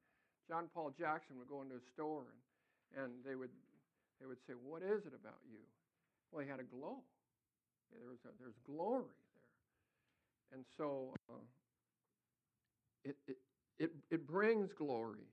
John 0.48 0.68
Paul 0.74 0.92
Jackson 0.92 1.38
would 1.40 1.48
go 1.48 1.62
into 1.62 1.76
a 1.76 1.84
store 1.92 2.28
and, 2.28 3.04
and 3.04 3.12
they 3.24 3.34
would 3.34 3.50
they 4.20 4.26
would 4.26 4.38
say, 4.46 4.52
"What 4.52 4.82
is 4.82 5.06
it 5.06 5.16
about 5.16 5.40
you?" 5.48 5.64
Well, 6.30 6.44
he 6.44 6.50
had 6.50 6.60
a 6.60 6.64
glow. 6.68 7.00
There 7.92 8.08
was 8.08 8.18
a, 8.26 8.28
there's 8.40 8.58
glory 8.66 9.14
there, 9.34 10.58
And 10.58 10.64
so 10.76 11.14
uh, 11.30 11.34
it, 13.04 13.16
it, 13.28 13.36
it, 13.78 13.90
it 14.10 14.26
brings 14.26 14.72
glory 14.72 15.26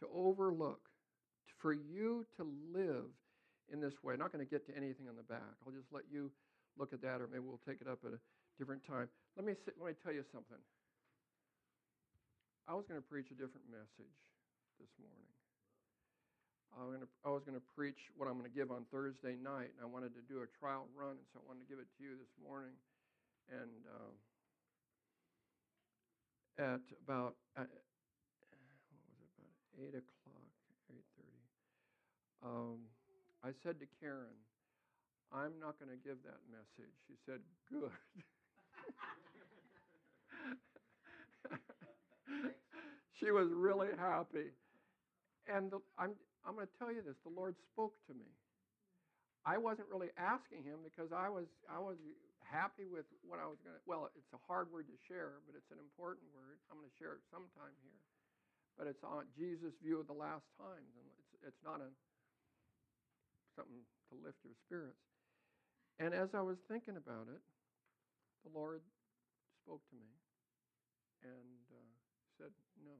to 0.00 0.08
overlook, 0.14 0.80
for 1.58 1.72
you 1.72 2.26
to 2.36 2.46
live 2.72 3.08
in 3.72 3.80
this 3.80 4.02
way. 4.02 4.14
I'm 4.14 4.20
not 4.20 4.32
going 4.32 4.44
to 4.44 4.50
get 4.50 4.66
to 4.66 4.76
anything 4.76 5.08
on 5.08 5.16
the 5.16 5.22
back. 5.22 5.56
I'll 5.66 5.72
just 5.72 5.92
let 5.92 6.04
you 6.10 6.30
look 6.78 6.92
at 6.92 7.00
that, 7.02 7.20
or 7.20 7.28
maybe 7.28 7.44
we'll 7.46 7.60
take 7.66 7.80
it 7.80 7.88
up 7.88 8.00
at 8.04 8.12
a 8.12 8.20
different 8.58 8.84
time. 8.86 9.08
Let 9.36 9.46
me, 9.46 9.54
let 9.80 9.88
me 9.88 9.94
tell 10.02 10.12
you 10.12 10.24
something. 10.32 10.58
I 12.64 12.72
was 12.72 12.88
going 12.88 12.96
to 12.96 13.04
preach 13.04 13.28
a 13.28 13.36
different 13.36 13.68
message 13.68 14.16
this 14.80 14.88
morning. 14.96 15.28
I 16.72 16.82
was, 16.82 16.96
gonna, 16.96 17.12
I 17.22 17.30
was 17.30 17.44
going 17.44 17.60
to 17.60 17.66
preach 17.76 18.08
what 18.16 18.26
I'm 18.26 18.40
going 18.40 18.48
to 18.50 18.56
give 18.56 18.72
on 18.72 18.88
Thursday 18.90 19.36
night, 19.36 19.70
and 19.76 19.84
I 19.84 19.86
wanted 19.86 20.16
to 20.16 20.24
do 20.24 20.42
a 20.42 20.48
trial 20.58 20.88
run, 20.96 21.20
and 21.20 21.28
so 21.30 21.38
I 21.38 21.44
wanted 21.46 21.62
to 21.62 21.70
give 21.70 21.78
it 21.78 21.86
to 21.86 22.00
you 22.02 22.16
this 22.16 22.32
morning. 22.40 22.74
And 23.52 23.84
uh, 23.84 24.12
at 26.56 26.80
about 27.04 27.36
uh, 27.54 27.68
what 27.68 28.56
was 28.56 29.20
it 29.20 29.28
about 29.36 29.54
eight 29.76 29.94
o'clock, 29.94 30.48
eight 30.88 31.04
thirty, 31.20 31.44
um, 32.42 32.88
I 33.44 33.52
said 33.62 33.76
to 33.84 33.86
Karen, 34.00 34.40
"I'm 35.30 35.60
not 35.60 35.76
going 35.76 35.92
to 35.92 36.00
give 36.00 36.24
that 36.24 36.40
message." 36.48 36.96
She 37.06 37.20
said, 37.28 37.44
"Good." 37.68 37.92
she 43.20 43.30
was 43.30 43.48
really 43.52 43.94
happy, 43.98 44.50
and 45.46 45.70
the, 45.70 45.78
I'm 45.98 46.12
I'm 46.44 46.54
going 46.54 46.68
to 46.68 46.76
tell 46.78 46.92
you 46.92 47.00
this 47.00 47.16
the 47.24 47.32
Lord 47.32 47.56
spoke 47.72 47.94
to 48.10 48.14
me. 48.14 48.28
I 49.44 49.60
wasn't 49.60 49.92
really 49.92 50.08
asking 50.16 50.64
him 50.64 50.80
because 50.84 51.12
I 51.12 51.28
was 51.28 51.48
I 51.68 51.78
was 51.80 52.00
happy 52.44 52.88
with 52.88 53.08
what 53.24 53.40
I 53.40 53.48
was 53.48 53.60
going 53.64 53.76
to 53.76 53.82
well 53.88 54.08
it's 54.16 54.32
a 54.36 54.40
hard 54.44 54.68
word 54.72 54.88
to 54.88 54.96
share 55.08 55.40
but 55.48 55.56
it's 55.56 55.68
an 55.72 55.80
important 55.80 56.28
word. 56.32 56.60
I'm 56.68 56.80
going 56.80 56.88
to 56.88 56.98
share 57.00 57.16
it 57.16 57.24
sometime 57.28 57.76
here. 57.84 58.00
But 58.76 58.90
it's 58.90 59.04
on 59.06 59.30
Jesus 59.38 59.72
view 59.78 60.02
of 60.02 60.08
the 60.10 60.16
last 60.16 60.48
times 60.56 60.90
and 60.96 61.06
it's 61.20 61.54
it's 61.54 61.62
not 61.64 61.80
a 61.80 61.88
something 63.54 63.84
to 64.10 64.14
lift 64.18 64.42
your 64.42 64.56
spirits. 64.66 65.04
And 66.00 66.10
as 66.10 66.34
I 66.34 66.42
was 66.42 66.58
thinking 66.66 66.96
about 66.96 67.28
it 67.28 67.42
the 68.44 68.52
Lord 68.52 68.80
spoke 69.64 69.84
to 69.92 69.96
me. 69.96 70.12
And 71.24 71.64
uh, 71.72 71.93
said 72.38 72.52
no 72.82 72.98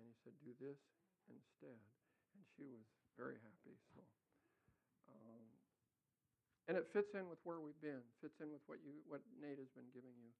and 0.00 0.08
he 0.08 0.16
said 0.24 0.32
do 0.40 0.56
this 0.56 0.80
instead. 1.28 1.76
And 2.32 2.42
she 2.56 2.64
was 2.64 2.88
very 3.20 3.36
happy. 3.44 3.76
So, 3.92 4.00
um, 5.12 5.44
and 6.72 6.80
it 6.80 6.88
fits 6.96 7.12
in 7.12 7.28
with 7.28 7.44
where 7.44 7.60
we've 7.60 7.78
been. 7.84 8.00
Fits 8.24 8.40
in 8.40 8.48
with 8.48 8.64
what 8.64 8.80
you, 8.80 9.04
what 9.04 9.20
Nate 9.36 9.60
has 9.60 9.68
been 9.76 9.92
giving 9.92 10.16
you 10.16 10.32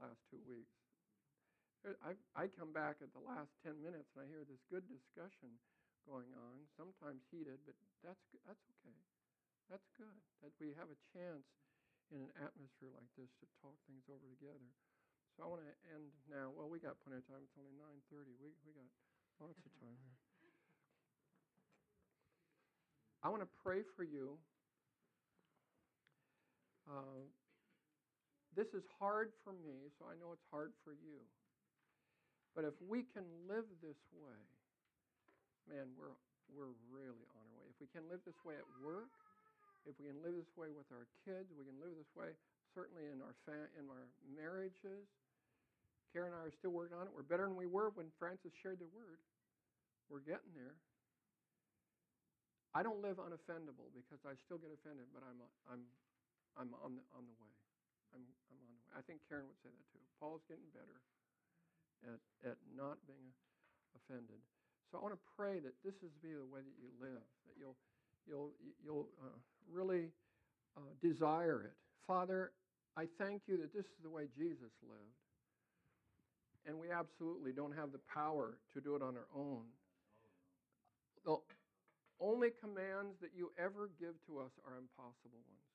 last 0.00 0.24
two 0.32 0.40
weeks. 0.48 0.72
I, 1.98 2.14
I 2.38 2.46
come 2.46 2.70
back 2.70 3.02
at 3.02 3.10
the 3.10 3.18
last 3.18 3.50
10 3.66 3.74
minutes 3.82 4.14
and 4.14 4.22
I 4.22 4.26
hear 4.30 4.46
this 4.46 4.62
good 4.70 4.86
discussion 4.86 5.50
going 6.06 6.30
on, 6.30 6.62
sometimes 6.78 7.26
heated, 7.34 7.58
but 7.66 7.74
that's, 8.06 8.22
that's 8.46 8.62
okay. 8.78 9.02
That's 9.66 9.90
good 9.98 10.22
that 10.46 10.54
we 10.62 10.70
have 10.78 10.94
a 10.94 10.98
chance 11.10 11.42
in 12.14 12.22
an 12.22 12.30
atmosphere 12.38 12.94
like 12.94 13.10
this 13.18 13.34
to 13.42 13.50
talk 13.58 13.74
things 13.90 14.06
over 14.06 14.30
together. 14.30 14.70
So 15.36 15.44
I 15.44 15.48
want 15.48 15.64
to 15.64 15.74
end 15.92 16.12
now. 16.28 16.52
Well, 16.52 16.68
we 16.68 16.76
got 16.76 17.00
plenty 17.00 17.20
of 17.20 17.26
time. 17.26 17.40
It's 17.44 17.56
only 17.56 17.72
9:30. 17.80 18.36
We 18.36 18.52
we 18.68 18.76
got 18.76 18.88
lots 19.40 19.64
of 19.64 19.72
time 19.80 19.96
here. 20.04 20.18
I 23.22 23.30
want 23.30 23.40
to 23.40 23.52
pray 23.62 23.82
for 23.96 24.02
you. 24.02 24.36
Uh, 26.90 27.22
this 28.52 28.74
is 28.74 28.84
hard 28.98 29.32
for 29.46 29.54
me, 29.64 29.88
so 29.96 30.10
I 30.10 30.18
know 30.18 30.34
it's 30.34 30.44
hard 30.50 30.74
for 30.84 30.92
you. 30.92 31.22
But 32.52 32.66
if 32.66 32.74
we 32.84 33.06
can 33.14 33.24
live 33.48 33.64
this 33.80 33.96
way, 34.12 34.42
man, 35.70 35.88
we're, 35.96 36.12
we're 36.52 36.74
really 36.90 37.24
on 37.32 37.42
our 37.48 37.62
way. 37.62 37.70
If 37.72 37.78
we 37.80 37.88
can 37.88 38.04
live 38.10 38.20
this 38.26 38.36
way 38.44 38.58
at 38.58 38.68
work, 38.84 39.08
if 39.88 39.96
we 39.96 40.10
can 40.10 40.20
live 40.20 40.36
this 40.36 40.52
way 40.58 40.68
with 40.74 40.90
our 40.92 41.06
kids, 41.24 41.48
we 41.54 41.64
can 41.64 41.78
live 41.80 41.94
this 41.96 42.12
way 42.12 42.36
certainly 42.74 43.04
in 43.12 43.20
our 43.20 43.36
fa- 43.44 43.72
in 43.76 43.88
our 43.88 44.08
marriages. 44.24 45.08
Karen 46.12 46.36
and 46.36 46.38
I 46.38 46.44
are 46.46 46.54
still 46.54 46.70
working 46.76 46.96
on 47.00 47.08
it. 47.08 47.12
We're 47.16 47.26
better 47.26 47.48
than 47.48 47.56
we 47.56 47.66
were 47.66 47.88
when 47.96 48.12
Francis 48.20 48.52
shared 48.60 48.78
the 48.78 48.88
word. 48.92 49.18
We're 50.12 50.22
getting 50.22 50.52
there. 50.52 50.76
I 52.76 52.84
don't 52.84 53.00
live 53.00 53.16
unoffendable 53.20 53.92
because 53.92 54.24
I 54.24 54.36
still 54.36 54.56
get 54.60 54.72
offended, 54.72 55.08
but 55.12 55.24
I'm, 55.24 55.40
I'm, 55.68 55.82
I'm 56.56 56.70
on, 56.80 56.96
the, 56.96 57.04
on 57.12 57.24
the 57.24 57.36
way. 57.36 57.52
I'm, 58.16 58.24
I'm 58.48 58.60
on 58.60 58.68
the 58.68 58.80
way. 58.80 58.92
I 58.96 59.00
think 59.04 59.24
Karen 59.28 59.48
would 59.48 59.60
say 59.60 59.72
that 59.72 59.86
too. 59.92 60.04
Paul's 60.20 60.44
getting 60.48 60.68
better 60.72 61.00
at, 62.04 62.20
at 62.48 62.56
not 62.72 63.00
being 63.08 63.32
offended. 63.96 64.40
So 64.88 65.00
I 65.00 65.04
want 65.04 65.16
to 65.16 65.24
pray 65.36 65.60
that 65.60 65.72
this 65.84 65.96
is 66.04 66.12
be 66.20 66.32
the 66.32 66.48
way 66.48 66.60
that 66.60 66.76
you 66.80 66.92
live, 67.00 67.24
that 67.48 67.56
you'll, 67.56 67.76
you'll, 68.28 68.52
you'll 68.84 69.08
uh, 69.20 69.36
really 69.68 70.12
uh, 70.76 70.92
desire 71.00 71.64
it. 71.64 71.76
Father, 72.06 72.52
I 72.96 73.08
thank 73.16 73.48
you 73.48 73.56
that 73.64 73.72
this 73.72 73.88
is 73.88 74.00
the 74.04 74.12
way 74.12 74.28
Jesus 74.36 74.72
lived. 74.84 75.16
And 76.66 76.78
we 76.78 76.90
absolutely 76.90 77.52
don't 77.52 77.74
have 77.74 77.90
the 77.90 78.00
power 78.12 78.58
to 78.74 78.80
do 78.80 78.94
it 78.94 79.02
on 79.02 79.16
our 79.16 79.26
own. 79.34 79.66
The 81.24 81.36
only 82.20 82.50
commands 82.62 83.18
that 83.20 83.30
you 83.34 83.50
ever 83.58 83.90
give 83.98 84.14
to 84.26 84.38
us 84.38 84.54
are 84.62 84.78
impossible 84.78 85.42
ones. 85.42 85.66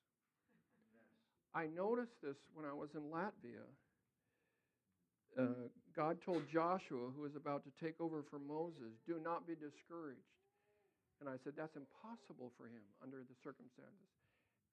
I 1.56 1.68
noticed 1.68 2.16
this 2.24 2.38
when 2.54 2.64
I 2.64 2.72
was 2.72 2.94
in 2.96 3.10
Latvia. 3.12 3.68
Uh, 5.38 5.70
God 5.96 6.18
told 6.24 6.48
Joshua, 6.50 7.14
who 7.14 7.22
was 7.22 7.36
about 7.36 7.62
to 7.66 7.72
take 7.78 8.00
over 8.00 8.24
for 8.30 8.40
Moses, 8.40 8.96
do 9.06 9.20
not 9.22 9.46
be 9.46 9.54
discouraged. 9.54 10.34
And 11.20 11.26
I 11.30 11.38
said, 11.42 11.54
that's 11.58 11.76
impossible 11.76 12.54
for 12.58 12.70
him 12.70 12.86
under 13.02 13.26
the 13.26 13.38
circumstances. 13.42 14.10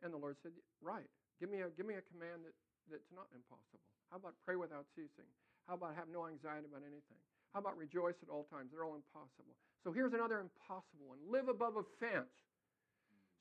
And 0.05 0.12
the 0.12 0.20
Lord 0.20 0.37
said, 0.44 0.53
right. 0.85 1.09
Give 1.40 1.48
me 1.48 1.64
a, 1.64 1.72
give 1.72 1.88
me 1.88 1.96
a 1.96 2.05
command 2.12 2.44
that, 2.44 2.55
that's 2.88 3.12
not 3.12 3.29
impossible. 3.33 3.81
How 4.12 4.20
about 4.20 4.37
pray 4.44 4.57
without 4.57 4.85
ceasing? 4.92 5.29
How 5.68 5.74
about 5.74 5.94
have 5.96 6.09
no 6.12 6.27
anxiety 6.27 6.66
about 6.68 6.83
anything? 6.83 7.20
How 7.53 7.61
about 7.61 7.79
rejoice 7.79 8.16
at 8.22 8.29
all 8.29 8.44
times? 8.50 8.70
They're 8.72 8.85
all 8.85 8.96
impossible. 8.96 9.55
So 9.83 9.92
here's 9.92 10.12
another 10.12 10.40
impossible 10.40 11.07
one 11.07 11.18
live 11.31 11.48
above 11.48 11.74
offense. 11.77 12.33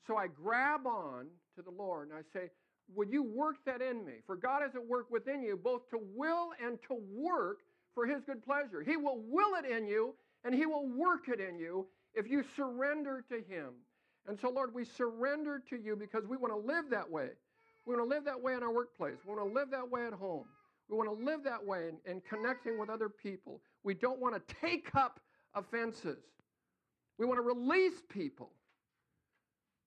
So 0.06 0.16
I 0.16 0.28
grab 0.28 0.86
on 0.86 1.26
to 1.56 1.62
the 1.62 1.70
Lord 1.70 2.08
and 2.08 2.16
I 2.16 2.22
say, 2.32 2.50
Would 2.94 3.10
you 3.10 3.22
work 3.22 3.56
that 3.66 3.82
in 3.82 4.04
me? 4.04 4.14
For 4.26 4.36
God 4.36 4.62
has 4.62 4.74
at 4.74 4.86
work 4.86 5.10
within 5.10 5.42
you 5.42 5.56
both 5.56 5.88
to 5.90 5.98
will 6.14 6.50
and 6.62 6.78
to 6.88 6.96
work 7.12 7.58
for 7.94 8.06
his 8.06 8.22
good 8.24 8.44
pleasure. 8.44 8.82
He 8.82 8.96
will 8.96 9.20
will 9.26 9.54
it 9.54 9.64
in 9.64 9.86
you 9.86 10.14
and 10.44 10.54
he 10.54 10.66
will 10.66 10.86
work 10.86 11.28
it 11.28 11.40
in 11.40 11.58
you 11.58 11.86
if 12.14 12.28
you 12.28 12.44
surrender 12.56 13.24
to 13.30 13.36
him. 13.36 13.72
And 14.26 14.38
so, 14.40 14.50
Lord, 14.50 14.74
we 14.74 14.84
surrender 14.84 15.62
to 15.70 15.76
you 15.76 15.96
because 15.96 16.24
we 16.26 16.36
want 16.36 16.52
to 16.52 16.58
live 16.58 16.90
that 16.90 17.10
way. 17.10 17.28
We 17.86 17.94
want 17.94 18.08
to 18.08 18.14
live 18.14 18.24
that 18.24 18.40
way 18.40 18.54
in 18.54 18.62
our 18.62 18.72
workplace. 18.72 19.16
We 19.26 19.34
want 19.34 19.46
to 19.46 19.54
live 19.54 19.70
that 19.70 19.90
way 19.90 20.06
at 20.06 20.14
home. 20.14 20.46
We 20.88 20.96
want 20.96 21.08
to 21.08 21.24
live 21.24 21.42
that 21.44 21.64
way 21.64 21.88
in, 21.88 22.10
in 22.10 22.20
connecting 22.20 22.78
with 22.78 22.90
other 22.90 23.08
people. 23.08 23.60
We 23.82 23.94
don't 23.94 24.20
want 24.20 24.34
to 24.34 24.54
take 24.60 24.94
up 24.94 25.20
offenses. 25.54 26.18
We 27.18 27.26
want 27.26 27.38
to 27.38 27.42
release 27.42 28.02
people 28.08 28.50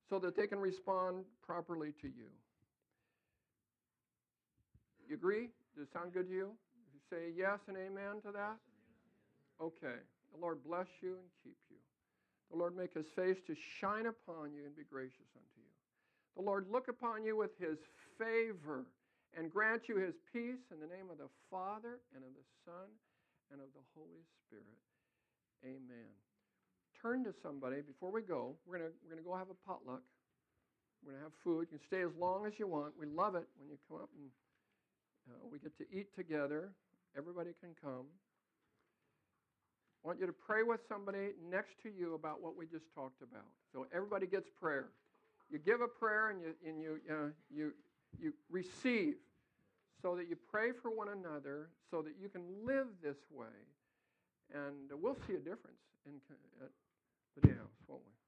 so 0.10 0.17
that 0.19 0.36
they 0.36 0.47
can 0.47 0.60
respond 0.60 1.25
properly 1.45 1.91
to 2.01 2.07
you. 2.07 2.29
You 5.07 5.15
agree? 5.15 5.49
Does 5.75 5.88
it 5.88 5.93
sound 5.93 6.13
good 6.13 6.27
to 6.27 6.33
you? 6.33 6.49
You 6.93 6.99
say 7.10 7.31
yes 7.36 7.60
and 7.67 7.77
amen 7.77 8.21
to 8.25 8.31
that? 8.31 8.57
Okay. 9.62 9.99
The 10.33 10.41
Lord 10.41 10.63
bless 10.65 10.88
you 11.01 11.10
and 11.10 11.29
keep 11.43 11.57
you. 11.69 11.77
The 12.51 12.57
Lord 12.57 12.75
make 12.75 12.93
his 12.93 13.07
face 13.15 13.38
to 13.47 13.55
shine 13.79 14.05
upon 14.05 14.53
you 14.53 14.65
and 14.65 14.75
be 14.75 14.83
gracious 14.89 15.27
unto 15.36 15.57
you. 15.57 15.71
The 16.36 16.43
Lord 16.43 16.67
look 16.71 16.88
upon 16.88 17.23
you 17.23 17.36
with 17.36 17.57
his 17.60 17.77
favor 18.17 18.86
and 19.35 19.51
grant 19.51 19.89
you 19.89 19.97
his 19.97 20.15
peace 20.31 20.63
in 20.71 20.79
the 20.79 20.87
name 20.87 21.09
of 21.11 21.17
the 21.17 21.29
Father 21.49 21.99
and 22.15 22.23
of 22.23 22.31
the 22.31 22.47
Son 22.63 22.87
and 23.51 23.59
of 23.59 23.67
the 23.73 23.83
Holy 23.95 24.23
Spirit. 24.45 24.79
Amen. 25.65 26.11
Turn 27.01 27.23
to 27.25 27.33
somebody 27.43 27.81
before 27.81 28.11
we 28.11 28.21
go. 28.21 28.55
We're 28.65 28.79
going 28.79 28.91
we're 29.03 29.15
gonna 29.15 29.25
go 29.25 29.35
have 29.35 29.49
a 29.49 29.59
potluck. 29.67 30.01
We're 31.03 31.11
going 31.13 31.21
to 31.21 31.25
have 31.29 31.37
food. 31.43 31.67
You 31.71 31.77
can 31.77 31.85
stay 31.87 32.01
as 32.01 32.11
long 32.19 32.45
as 32.45 32.53
you 32.57 32.67
want. 32.67 32.93
We 32.99 33.05
love 33.05 33.35
it 33.35 33.45
when 33.59 33.69
you 33.69 33.77
come 33.87 34.01
up 34.01 34.09
and 34.17 34.29
uh, 35.29 35.45
we 35.51 35.59
get 35.59 35.77
to 35.77 35.85
eat 35.91 36.15
together. 36.15 36.71
Everybody 37.17 37.51
can 37.61 37.75
come. 37.81 38.05
I 40.03 40.07
want 40.07 40.19
you 40.19 40.27
to 40.27 40.33
pray 40.33 40.63
with 40.63 40.79
somebody 40.87 41.33
next 41.49 41.81
to 41.83 41.89
you 41.89 42.13
about 42.13 42.41
what 42.41 42.55
we 42.55 42.65
just 42.65 42.85
talked 42.95 43.21
about. 43.21 43.47
So 43.73 43.87
everybody 43.93 44.25
gets 44.25 44.47
prayer. 44.59 44.89
You 45.49 45.59
give 45.59 45.81
a 45.81 45.87
prayer 45.87 46.29
and 46.29 46.41
you, 46.41 46.53
and 46.65 46.81
you, 46.81 46.99
uh, 47.09 47.29
you, 47.49 47.73
you 48.20 48.34
receive 48.50 49.15
so 50.02 50.15
that 50.15 50.30
you 50.30 50.38
pray 50.50 50.72
for 50.72 50.89
one 50.89 51.10
another 51.10 51.70
so 51.89 52.02
that 52.02 52.13
you 52.22 52.30
can 52.30 52.43
live 52.65 52.88
this 53.02 53.17
way. 53.32 53.48
And 54.54 54.89
we'll 55.02 55.17
see 55.28 55.34
a 55.34 55.39
difference 55.39 55.82
in, 56.06 56.13
uh, 56.62 56.65
the 57.36 57.48
day 57.48 57.54
house, 57.54 57.76
won't 57.88 58.02
we? 58.06 58.26